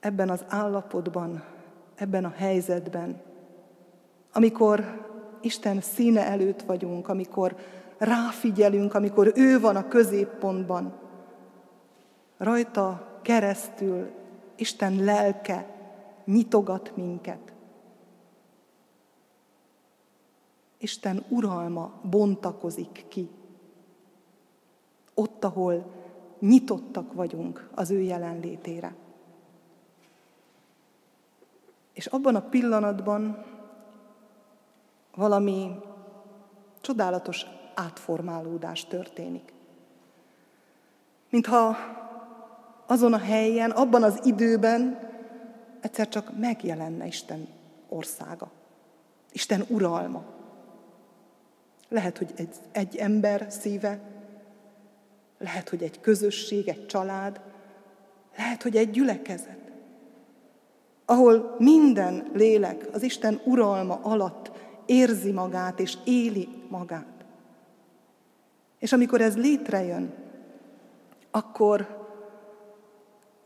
[0.00, 1.44] Ebben az állapotban,
[1.94, 3.29] ebben a helyzetben,
[4.32, 5.08] amikor
[5.40, 7.56] Isten színe előtt vagyunk, amikor
[7.98, 10.92] ráfigyelünk, amikor ő van a középpontban.
[12.36, 14.10] Rajta keresztül
[14.56, 15.66] Isten lelke
[16.24, 17.52] nyitogat minket.
[20.78, 23.28] Isten uralma bontakozik ki.
[25.14, 25.86] Ott, ahol
[26.38, 28.94] nyitottak vagyunk az ő jelenlétére.
[31.92, 33.44] És abban a pillanatban
[35.14, 35.70] valami
[36.80, 39.52] csodálatos átformálódás történik.
[41.30, 41.76] Mintha
[42.86, 45.08] azon a helyen, abban az időben
[45.80, 47.48] egyszer csak megjelenne Isten
[47.88, 48.50] országa.
[49.32, 50.22] Isten uralma.
[51.88, 54.00] Lehet, hogy egy, egy ember szíve,
[55.38, 57.40] lehet, hogy egy közösség, egy család,
[58.36, 59.58] lehet, hogy egy gyülekezet,
[61.04, 64.50] ahol minden lélek az Isten uralma alatt
[64.90, 67.24] érzi magát és éli magát.
[68.78, 70.14] És amikor ez létrejön,
[71.30, 72.06] akkor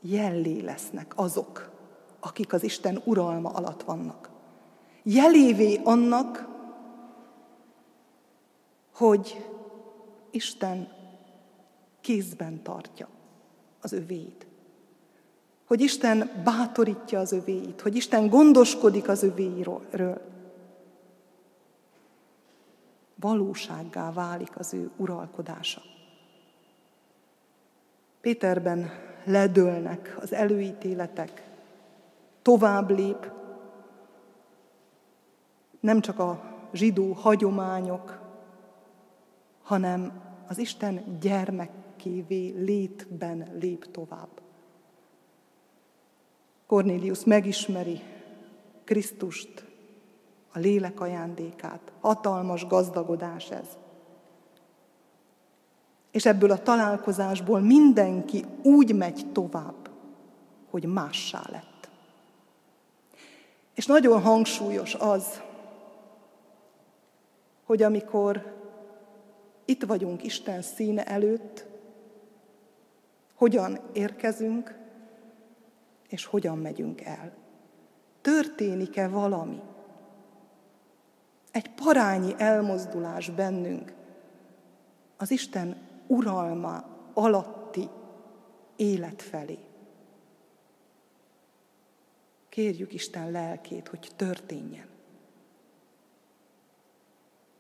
[0.01, 1.71] jellé lesznek azok,
[2.21, 4.31] akik az Isten uralma alatt vannak.
[5.03, 6.49] Jelévé annak,
[8.95, 9.47] hogy
[10.31, 10.89] Isten
[12.01, 13.09] kézben tartja
[13.81, 14.47] az övéit.
[15.67, 20.33] Hogy Isten bátorítja az övéit, hogy Isten gondoskodik az övéiről.
[23.25, 25.83] Valósággá válik az ő uralkodása.
[28.21, 28.91] Péterben
[29.25, 31.51] ledőlnek az előítéletek,
[32.43, 33.31] tovább lép,
[35.81, 38.21] nem csak a zsidó hagyományok,
[39.63, 44.41] hanem az Isten gyermekévé létben lép tovább.
[46.67, 48.01] Cornélius megismeri
[48.85, 49.74] Krisztust,
[50.57, 51.93] a lélek ajándékát.
[52.01, 53.67] Hatalmas gazdagodás ez.
[56.11, 59.91] És ebből a találkozásból mindenki úgy megy tovább,
[60.71, 61.89] hogy mássá lett.
[63.75, 65.43] És nagyon hangsúlyos az,
[67.65, 68.55] hogy amikor
[69.65, 71.67] itt vagyunk Isten színe előtt,
[73.35, 74.75] hogyan érkezünk,
[76.09, 77.33] és hogyan megyünk el.
[78.21, 79.61] Történik-e valami?
[81.55, 83.93] Egy parányi elmozdulás bennünk
[85.17, 85.77] az Isten
[86.07, 87.89] uralma alatti
[88.77, 89.59] élet felé.
[92.49, 94.87] Kérjük Isten lelkét, hogy történjen.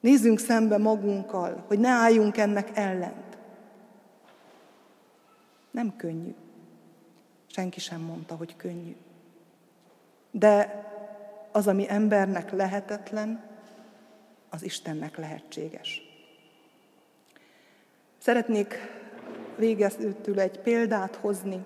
[0.00, 3.38] Nézzünk szembe magunkkal, hogy ne álljunk ennek ellent.
[5.70, 6.34] Nem könnyű.
[7.46, 8.96] Senki sem mondta, hogy könnyű.
[10.30, 10.84] De
[11.52, 13.52] az, ami embernek lehetetlen,
[14.54, 16.02] az Istennek lehetséges.
[18.18, 18.74] Szeretnék
[19.56, 21.64] végezetül egy példát hozni.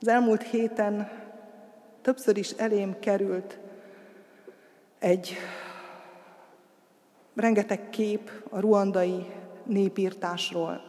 [0.00, 1.10] Az elmúlt héten
[2.02, 3.58] többször is elém került
[4.98, 5.36] egy
[7.34, 9.26] rengeteg kép a ruandai
[9.64, 10.80] népírtásról,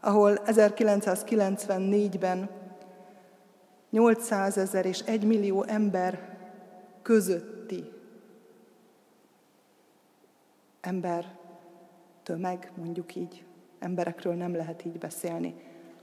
[0.00, 2.50] ahol 1994-ben
[3.90, 6.38] 800 ezer és 1 millió ember
[7.02, 7.53] közötti
[10.86, 11.38] ember
[12.22, 13.44] tömeg, mondjuk így,
[13.78, 15.54] emberekről nem lehet így beszélni,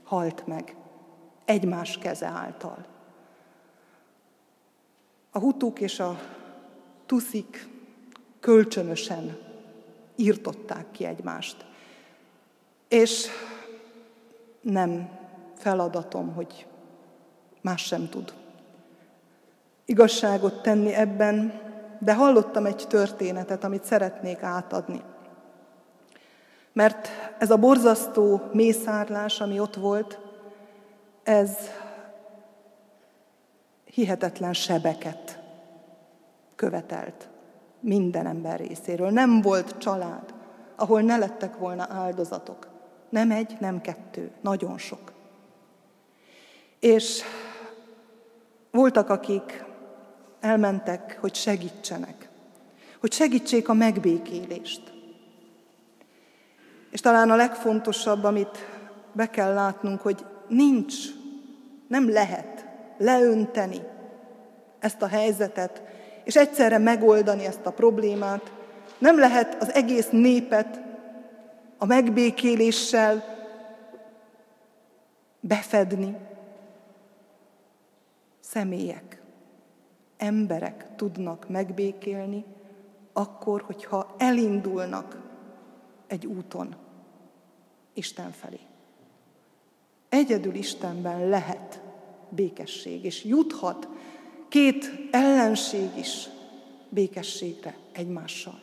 [0.02, 0.76] halt meg
[1.44, 2.86] egymás keze által.
[5.30, 6.18] A hutuk és a
[7.06, 7.68] tuszik
[8.40, 9.38] kölcsönösen
[10.16, 11.64] írtották ki egymást.
[12.88, 13.26] És
[14.60, 15.18] nem
[15.54, 16.66] feladatom, hogy
[17.60, 18.34] más sem tud
[19.84, 21.60] igazságot tenni ebben,
[22.04, 25.02] de hallottam egy történetet, amit szeretnék átadni.
[26.72, 30.18] Mert ez a borzasztó mészárlás, ami ott volt,
[31.22, 31.56] ez
[33.84, 35.40] hihetetlen sebeket
[36.56, 37.28] követelt
[37.80, 39.10] minden ember részéről.
[39.10, 40.34] Nem volt család,
[40.76, 42.68] ahol ne lettek volna áldozatok.
[43.08, 45.12] Nem egy, nem kettő, nagyon sok.
[46.80, 47.22] És
[48.70, 49.70] voltak, akik
[50.42, 52.28] elmentek, hogy segítsenek,
[53.00, 54.92] hogy segítsék a megbékélést.
[56.90, 58.66] És talán a legfontosabb, amit
[59.12, 60.94] be kell látnunk, hogy nincs,
[61.88, 62.66] nem lehet
[62.98, 63.80] leönteni
[64.78, 65.82] ezt a helyzetet,
[66.24, 68.52] és egyszerre megoldani ezt a problémát.
[68.98, 70.80] Nem lehet az egész népet
[71.78, 73.24] a megbékéléssel
[75.40, 76.16] befedni.
[78.40, 79.21] Személyek,
[80.22, 82.44] emberek tudnak megbékélni,
[83.12, 85.20] akkor, hogyha elindulnak
[86.06, 86.76] egy úton
[87.92, 88.60] Isten felé.
[90.08, 91.82] Egyedül Istenben lehet
[92.28, 93.88] békesség, és juthat
[94.48, 96.28] két ellenség is
[96.88, 98.60] békességre egymással.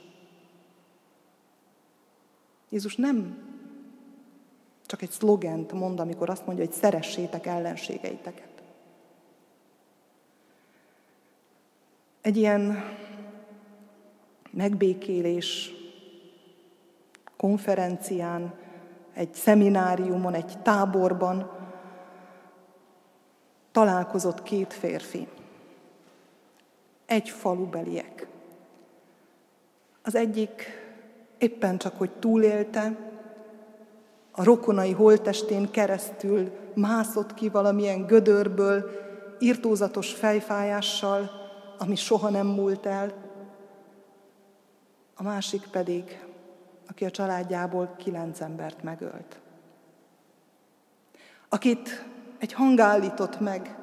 [2.70, 3.38] Jézus nem
[4.86, 8.59] csak egy szlogent mond, amikor azt mondja, hogy szeressétek ellenségeiteket.
[12.30, 12.84] Egy ilyen
[14.52, 15.72] megbékélés
[17.38, 18.54] konferencián,
[19.14, 21.52] egy szemináriumon, egy táborban
[23.72, 25.28] találkozott két férfi
[27.06, 28.28] egy falubeliek.
[30.02, 30.64] Az egyik
[31.38, 32.98] éppen csak, hogy túlélte,
[34.32, 38.90] a rokonai holtestén keresztül mászott ki valamilyen gödörből,
[39.40, 41.39] írtózatos fejfájással,
[41.80, 43.14] ami soha nem múlt el.
[45.16, 46.26] A másik pedig,
[46.88, 49.40] aki a családjából kilenc embert megölt.
[51.50, 52.06] Akit
[52.38, 53.78] egy hang állított meg,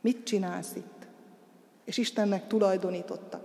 [0.00, 1.06] mit csinálsz itt?
[1.84, 3.40] És Istennek tulajdonította.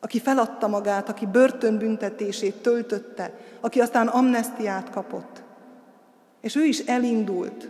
[0.00, 5.42] Aki feladta magát, aki börtönbüntetését töltötte, aki aztán amnestiát kapott.
[6.40, 7.68] És ő is elindult,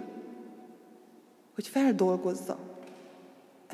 [1.54, 2.73] hogy feldolgozza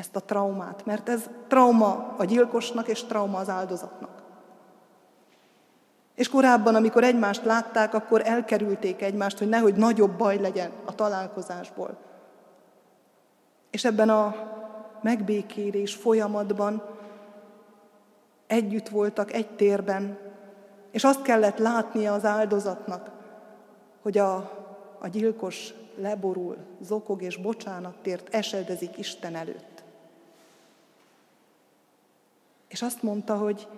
[0.01, 4.22] ezt a traumát, mert ez trauma a gyilkosnak és trauma az áldozatnak.
[6.14, 11.98] És korábban, amikor egymást látták, akkor elkerülték egymást, hogy nehogy nagyobb baj legyen a találkozásból.
[13.70, 14.34] És ebben a
[15.03, 16.82] megbékélés folyamatban
[18.46, 20.18] együtt voltak egy térben,
[20.90, 23.11] és azt kellett látnia az áldozatnak,
[24.03, 24.34] hogy a,
[24.98, 29.70] a gyilkos leborul, zokog és bocsánattért esedezik Isten előtt.
[32.71, 33.68] És azt mondta, hogy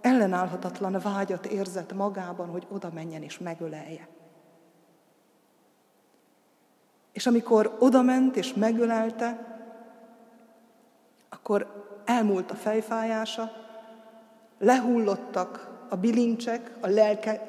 [0.00, 4.08] ellenállhatatlan vágyat érzett magában, hogy oda menjen és megölelje.
[7.12, 9.56] És amikor oda ment és megölelte,
[11.28, 13.52] akkor elmúlt a fejfájása,
[14.58, 17.46] lehullottak a bilincsek, a lelke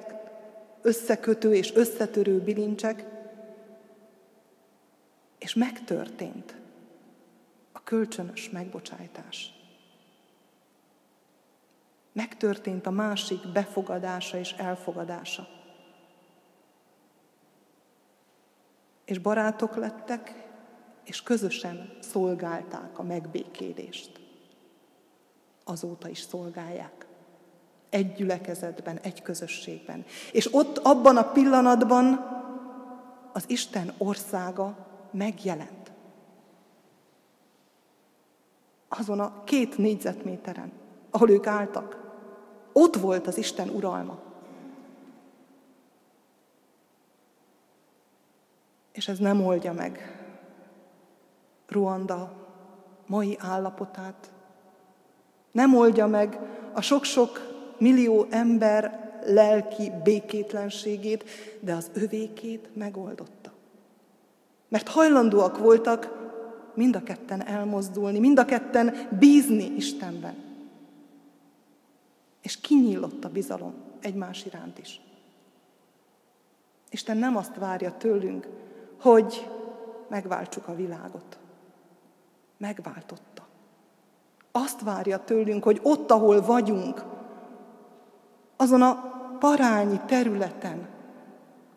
[0.81, 3.05] összekötő és összetörő bilincsek,
[5.37, 6.55] és megtörtént
[7.71, 9.58] a kölcsönös megbocsájtás.
[12.19, 15.47] Megtörtént a másik befogadása és elfogadása.
[19.05, 20.47] És barátok lettek,
[21.05, 24.19] és közösen szolgálták a megbékélést.
[25.63, 27.05] Azóta is szolgálják.
[27.89, 30.05] Egy gyülekezetben, egy közösségben.
[30.31, 32.05] És ott abban a pillanatban
[33.33, 35.91] az Isten országa megjelent.
[38.87, 40.71] Azon a két négyzetméteren,
[41.09, 41.98] ahol ők álltak,
[42.79, 44.17] ott volt az Isten uralma.
[48.91, 50.23] És ez nem oldja meg
[51.67, 52.31] Ruanda
[53.05, 54.31] mai állapotát,
[55.51, 56.39] nem oldja meg
[56.73, 57.39] a sok-sok
[57.77, 61.23] millió ember lelki békétlenségét,
[61.59, 63.51] de az övékét megoldotta.
[64.67, 66.17] Mert hajlandóak voltak
[66.73, 70.48] mind a ketten elmozdulni, mind a ketten bízni Istenben.
[72.41, 75.01] És kinyílott a bizalom egymás iránt is.
[76.89, 78.47] Isten nem azt várja tőlünk,
[78.99, 79.49] hogy
[80.07, 81.37] megváltsuk a világot.
[82.57, 83.47] Megváltotta.
[84.51, 87.03] Azt várja tőlünk, hogy ott, ahol vagyunk,
[88.55, 88.95] azon a
[89.39, 90.89] parányi területen,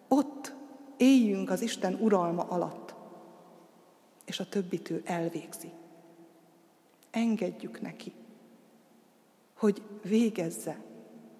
[0.08, 0.54] ott
[0.96, 2.94] éljünk az Isten uralma alatt,
[4.24, 5.72] és a többit ő elvégzi.
[7.10, 8.12] Engedjük neki,
[9.62, 10.80] hogy végezze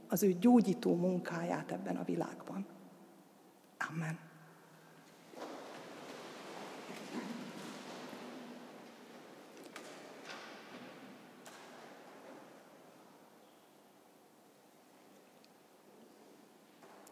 [0.08, 2.66] az ő gyógyító munkáját ebben a világban.
[3.90, 4.18] Amen.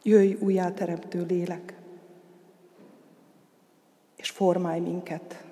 [0.02, 1.78] Jöjj újjáteremtő lélek,
[4.16, 5.49] és formálj minket.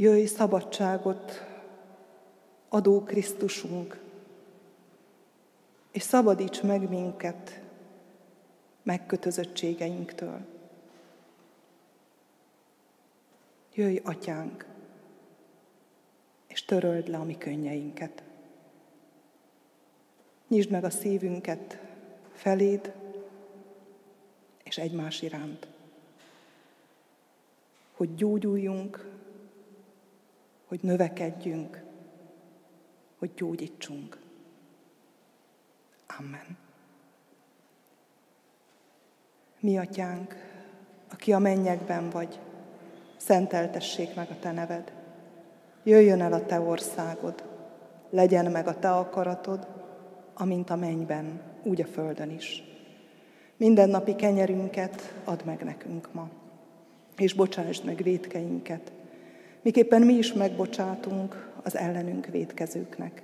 [0.00, 1.46] Jöjj szabadságot
[2.68, 4.00] adó Krisztusunk,
[5.90, 7.60] és szabadíts meg minket
[8.82, 10.40] megkötözöttségeinktől.
[13.74, 14.66] Jöjj, atyánk,
[16.46, 18.22] és töröld le a mi könnyeinket.
[20.48, 21.78] Nyisd meg a szívünket
[22.32, 22.92] feléd
[24.62, 25.68] és egymás iránt.
[27.92, 29.16] Hogy gyógyuljunk,
[30.68, 31.82] hogy növekedjünk,
[33.18, 34.18] hogy gyógyítsunk.
[36.18, 36.56] Amen.
[39.60, 40.34] Mi atyánk,
[41.12, 42.40] aki a mennyekben vagy,
[43.16, 44.92] szenteltessék meg a te neved.
[45.82, 47.44] Jöjjön el a te országod,
[48.10, 49.66] legyen meg a te akaratod,
[50.34, 52.62] amint a mennyben, úgy a földön is.
[53.56, 56.28] Minden napi kenyerünket add meg nekünk ma,
[57.16, 58.92] és bocsásd meg védkeinket,
[59.68, 63.22] miképpen mi is megbocsátunk az ellenünk védkezőknek.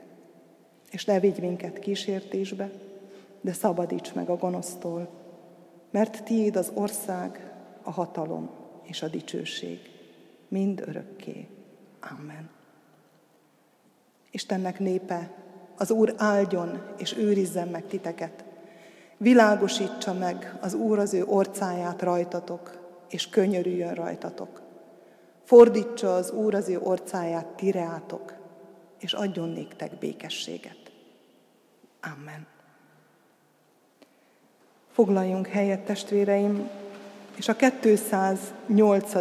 [0.90, 2.70] És ne vigy minket kísértésbe,
[3.40, 5.08] de szabadíts meg a gonosztól,
[5.90, 8.50] mert tiéd az ország, a hatalom
[8.82, 9.78] és a dicsőség,
[10.48, 11.46] mind örökké.
[12.00, 12.50] Amen.
[14.30, 15.30] Istennek népe,
[15.76, 18.44] az Úr áldjon és őrizzen meg titeket.
[19.16, 24.63] Világosítsa meg az Úr az ő orcáját rajtatok, és könyörüljön rajtatok.
[25.44, 28.34] Fordítsa az Úr az ő orcáját tireátok,
[28.98, 30.92] és adjon néktek békességet.
[32.00, 32.46] Amen.
[34.92, 36.70] Foglaljunk helyet, testvéreim,
[37.36, 39.14] és a 208.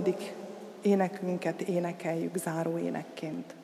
[0.82, 3.56] énekünket énekeljük záró énekként.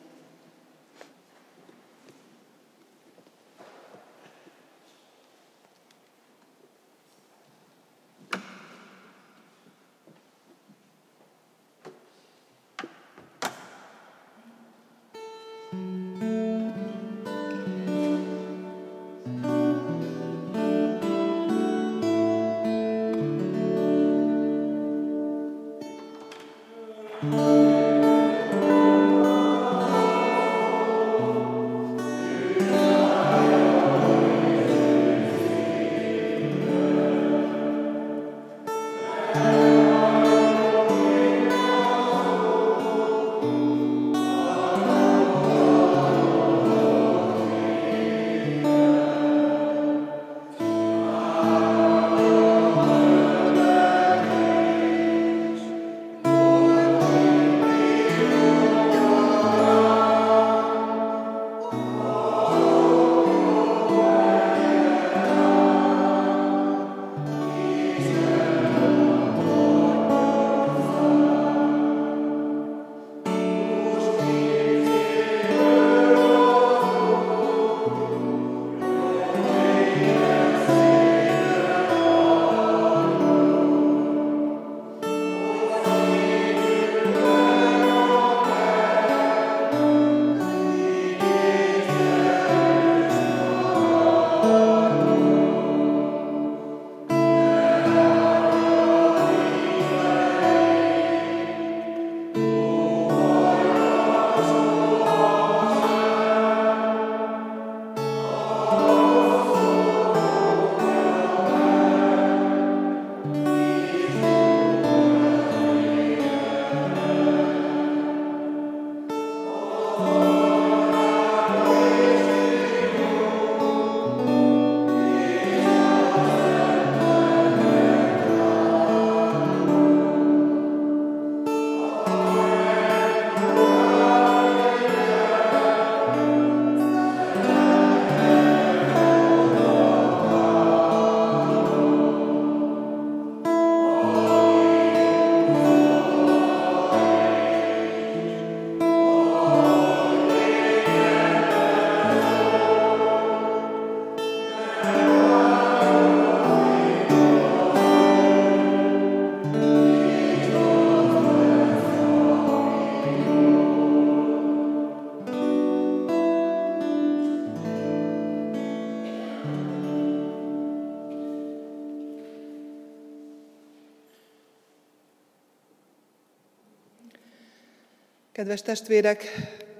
[178.50, 179.24] Kedves testvérek,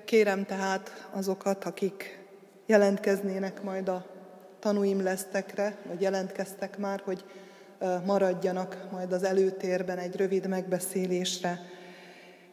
[0.05, 2.25] kérem tehát azokat, akik
[2.67, 4.07] jelentkeznének majd a
[4.59, 7.25] tanúim lesztekre, vagy jelentkeztek már, hogy
[8.05, 11.61] maradjanak majd az előtérben egy rövid megbeszélésre.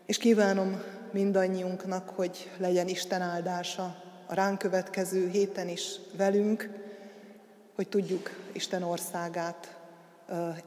[0.06, 3.96] És kívánom mindannyiunknak, hogy legyen Isten áldása
[4.26, 6.70] a ránk következő héten is velünk,
[7.76, 9.78] hogy tudjuk Isten országát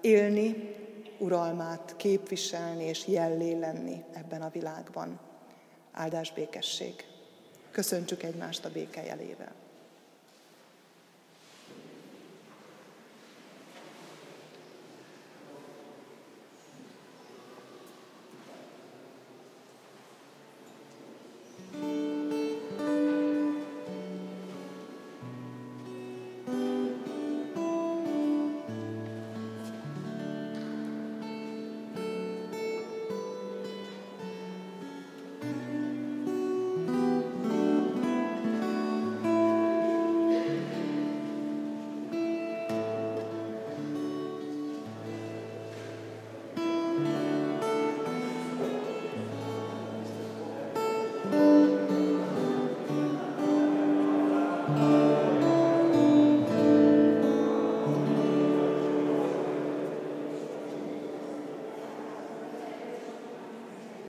[0.01, 0.75] élni,
[1.19, 5.29] uralmát képviselni és jellé lenni ebben a világban
[5.93, 7.05] áldás békesség.
[7.71, 9.53] Köszöntsük egymást a béke jelével.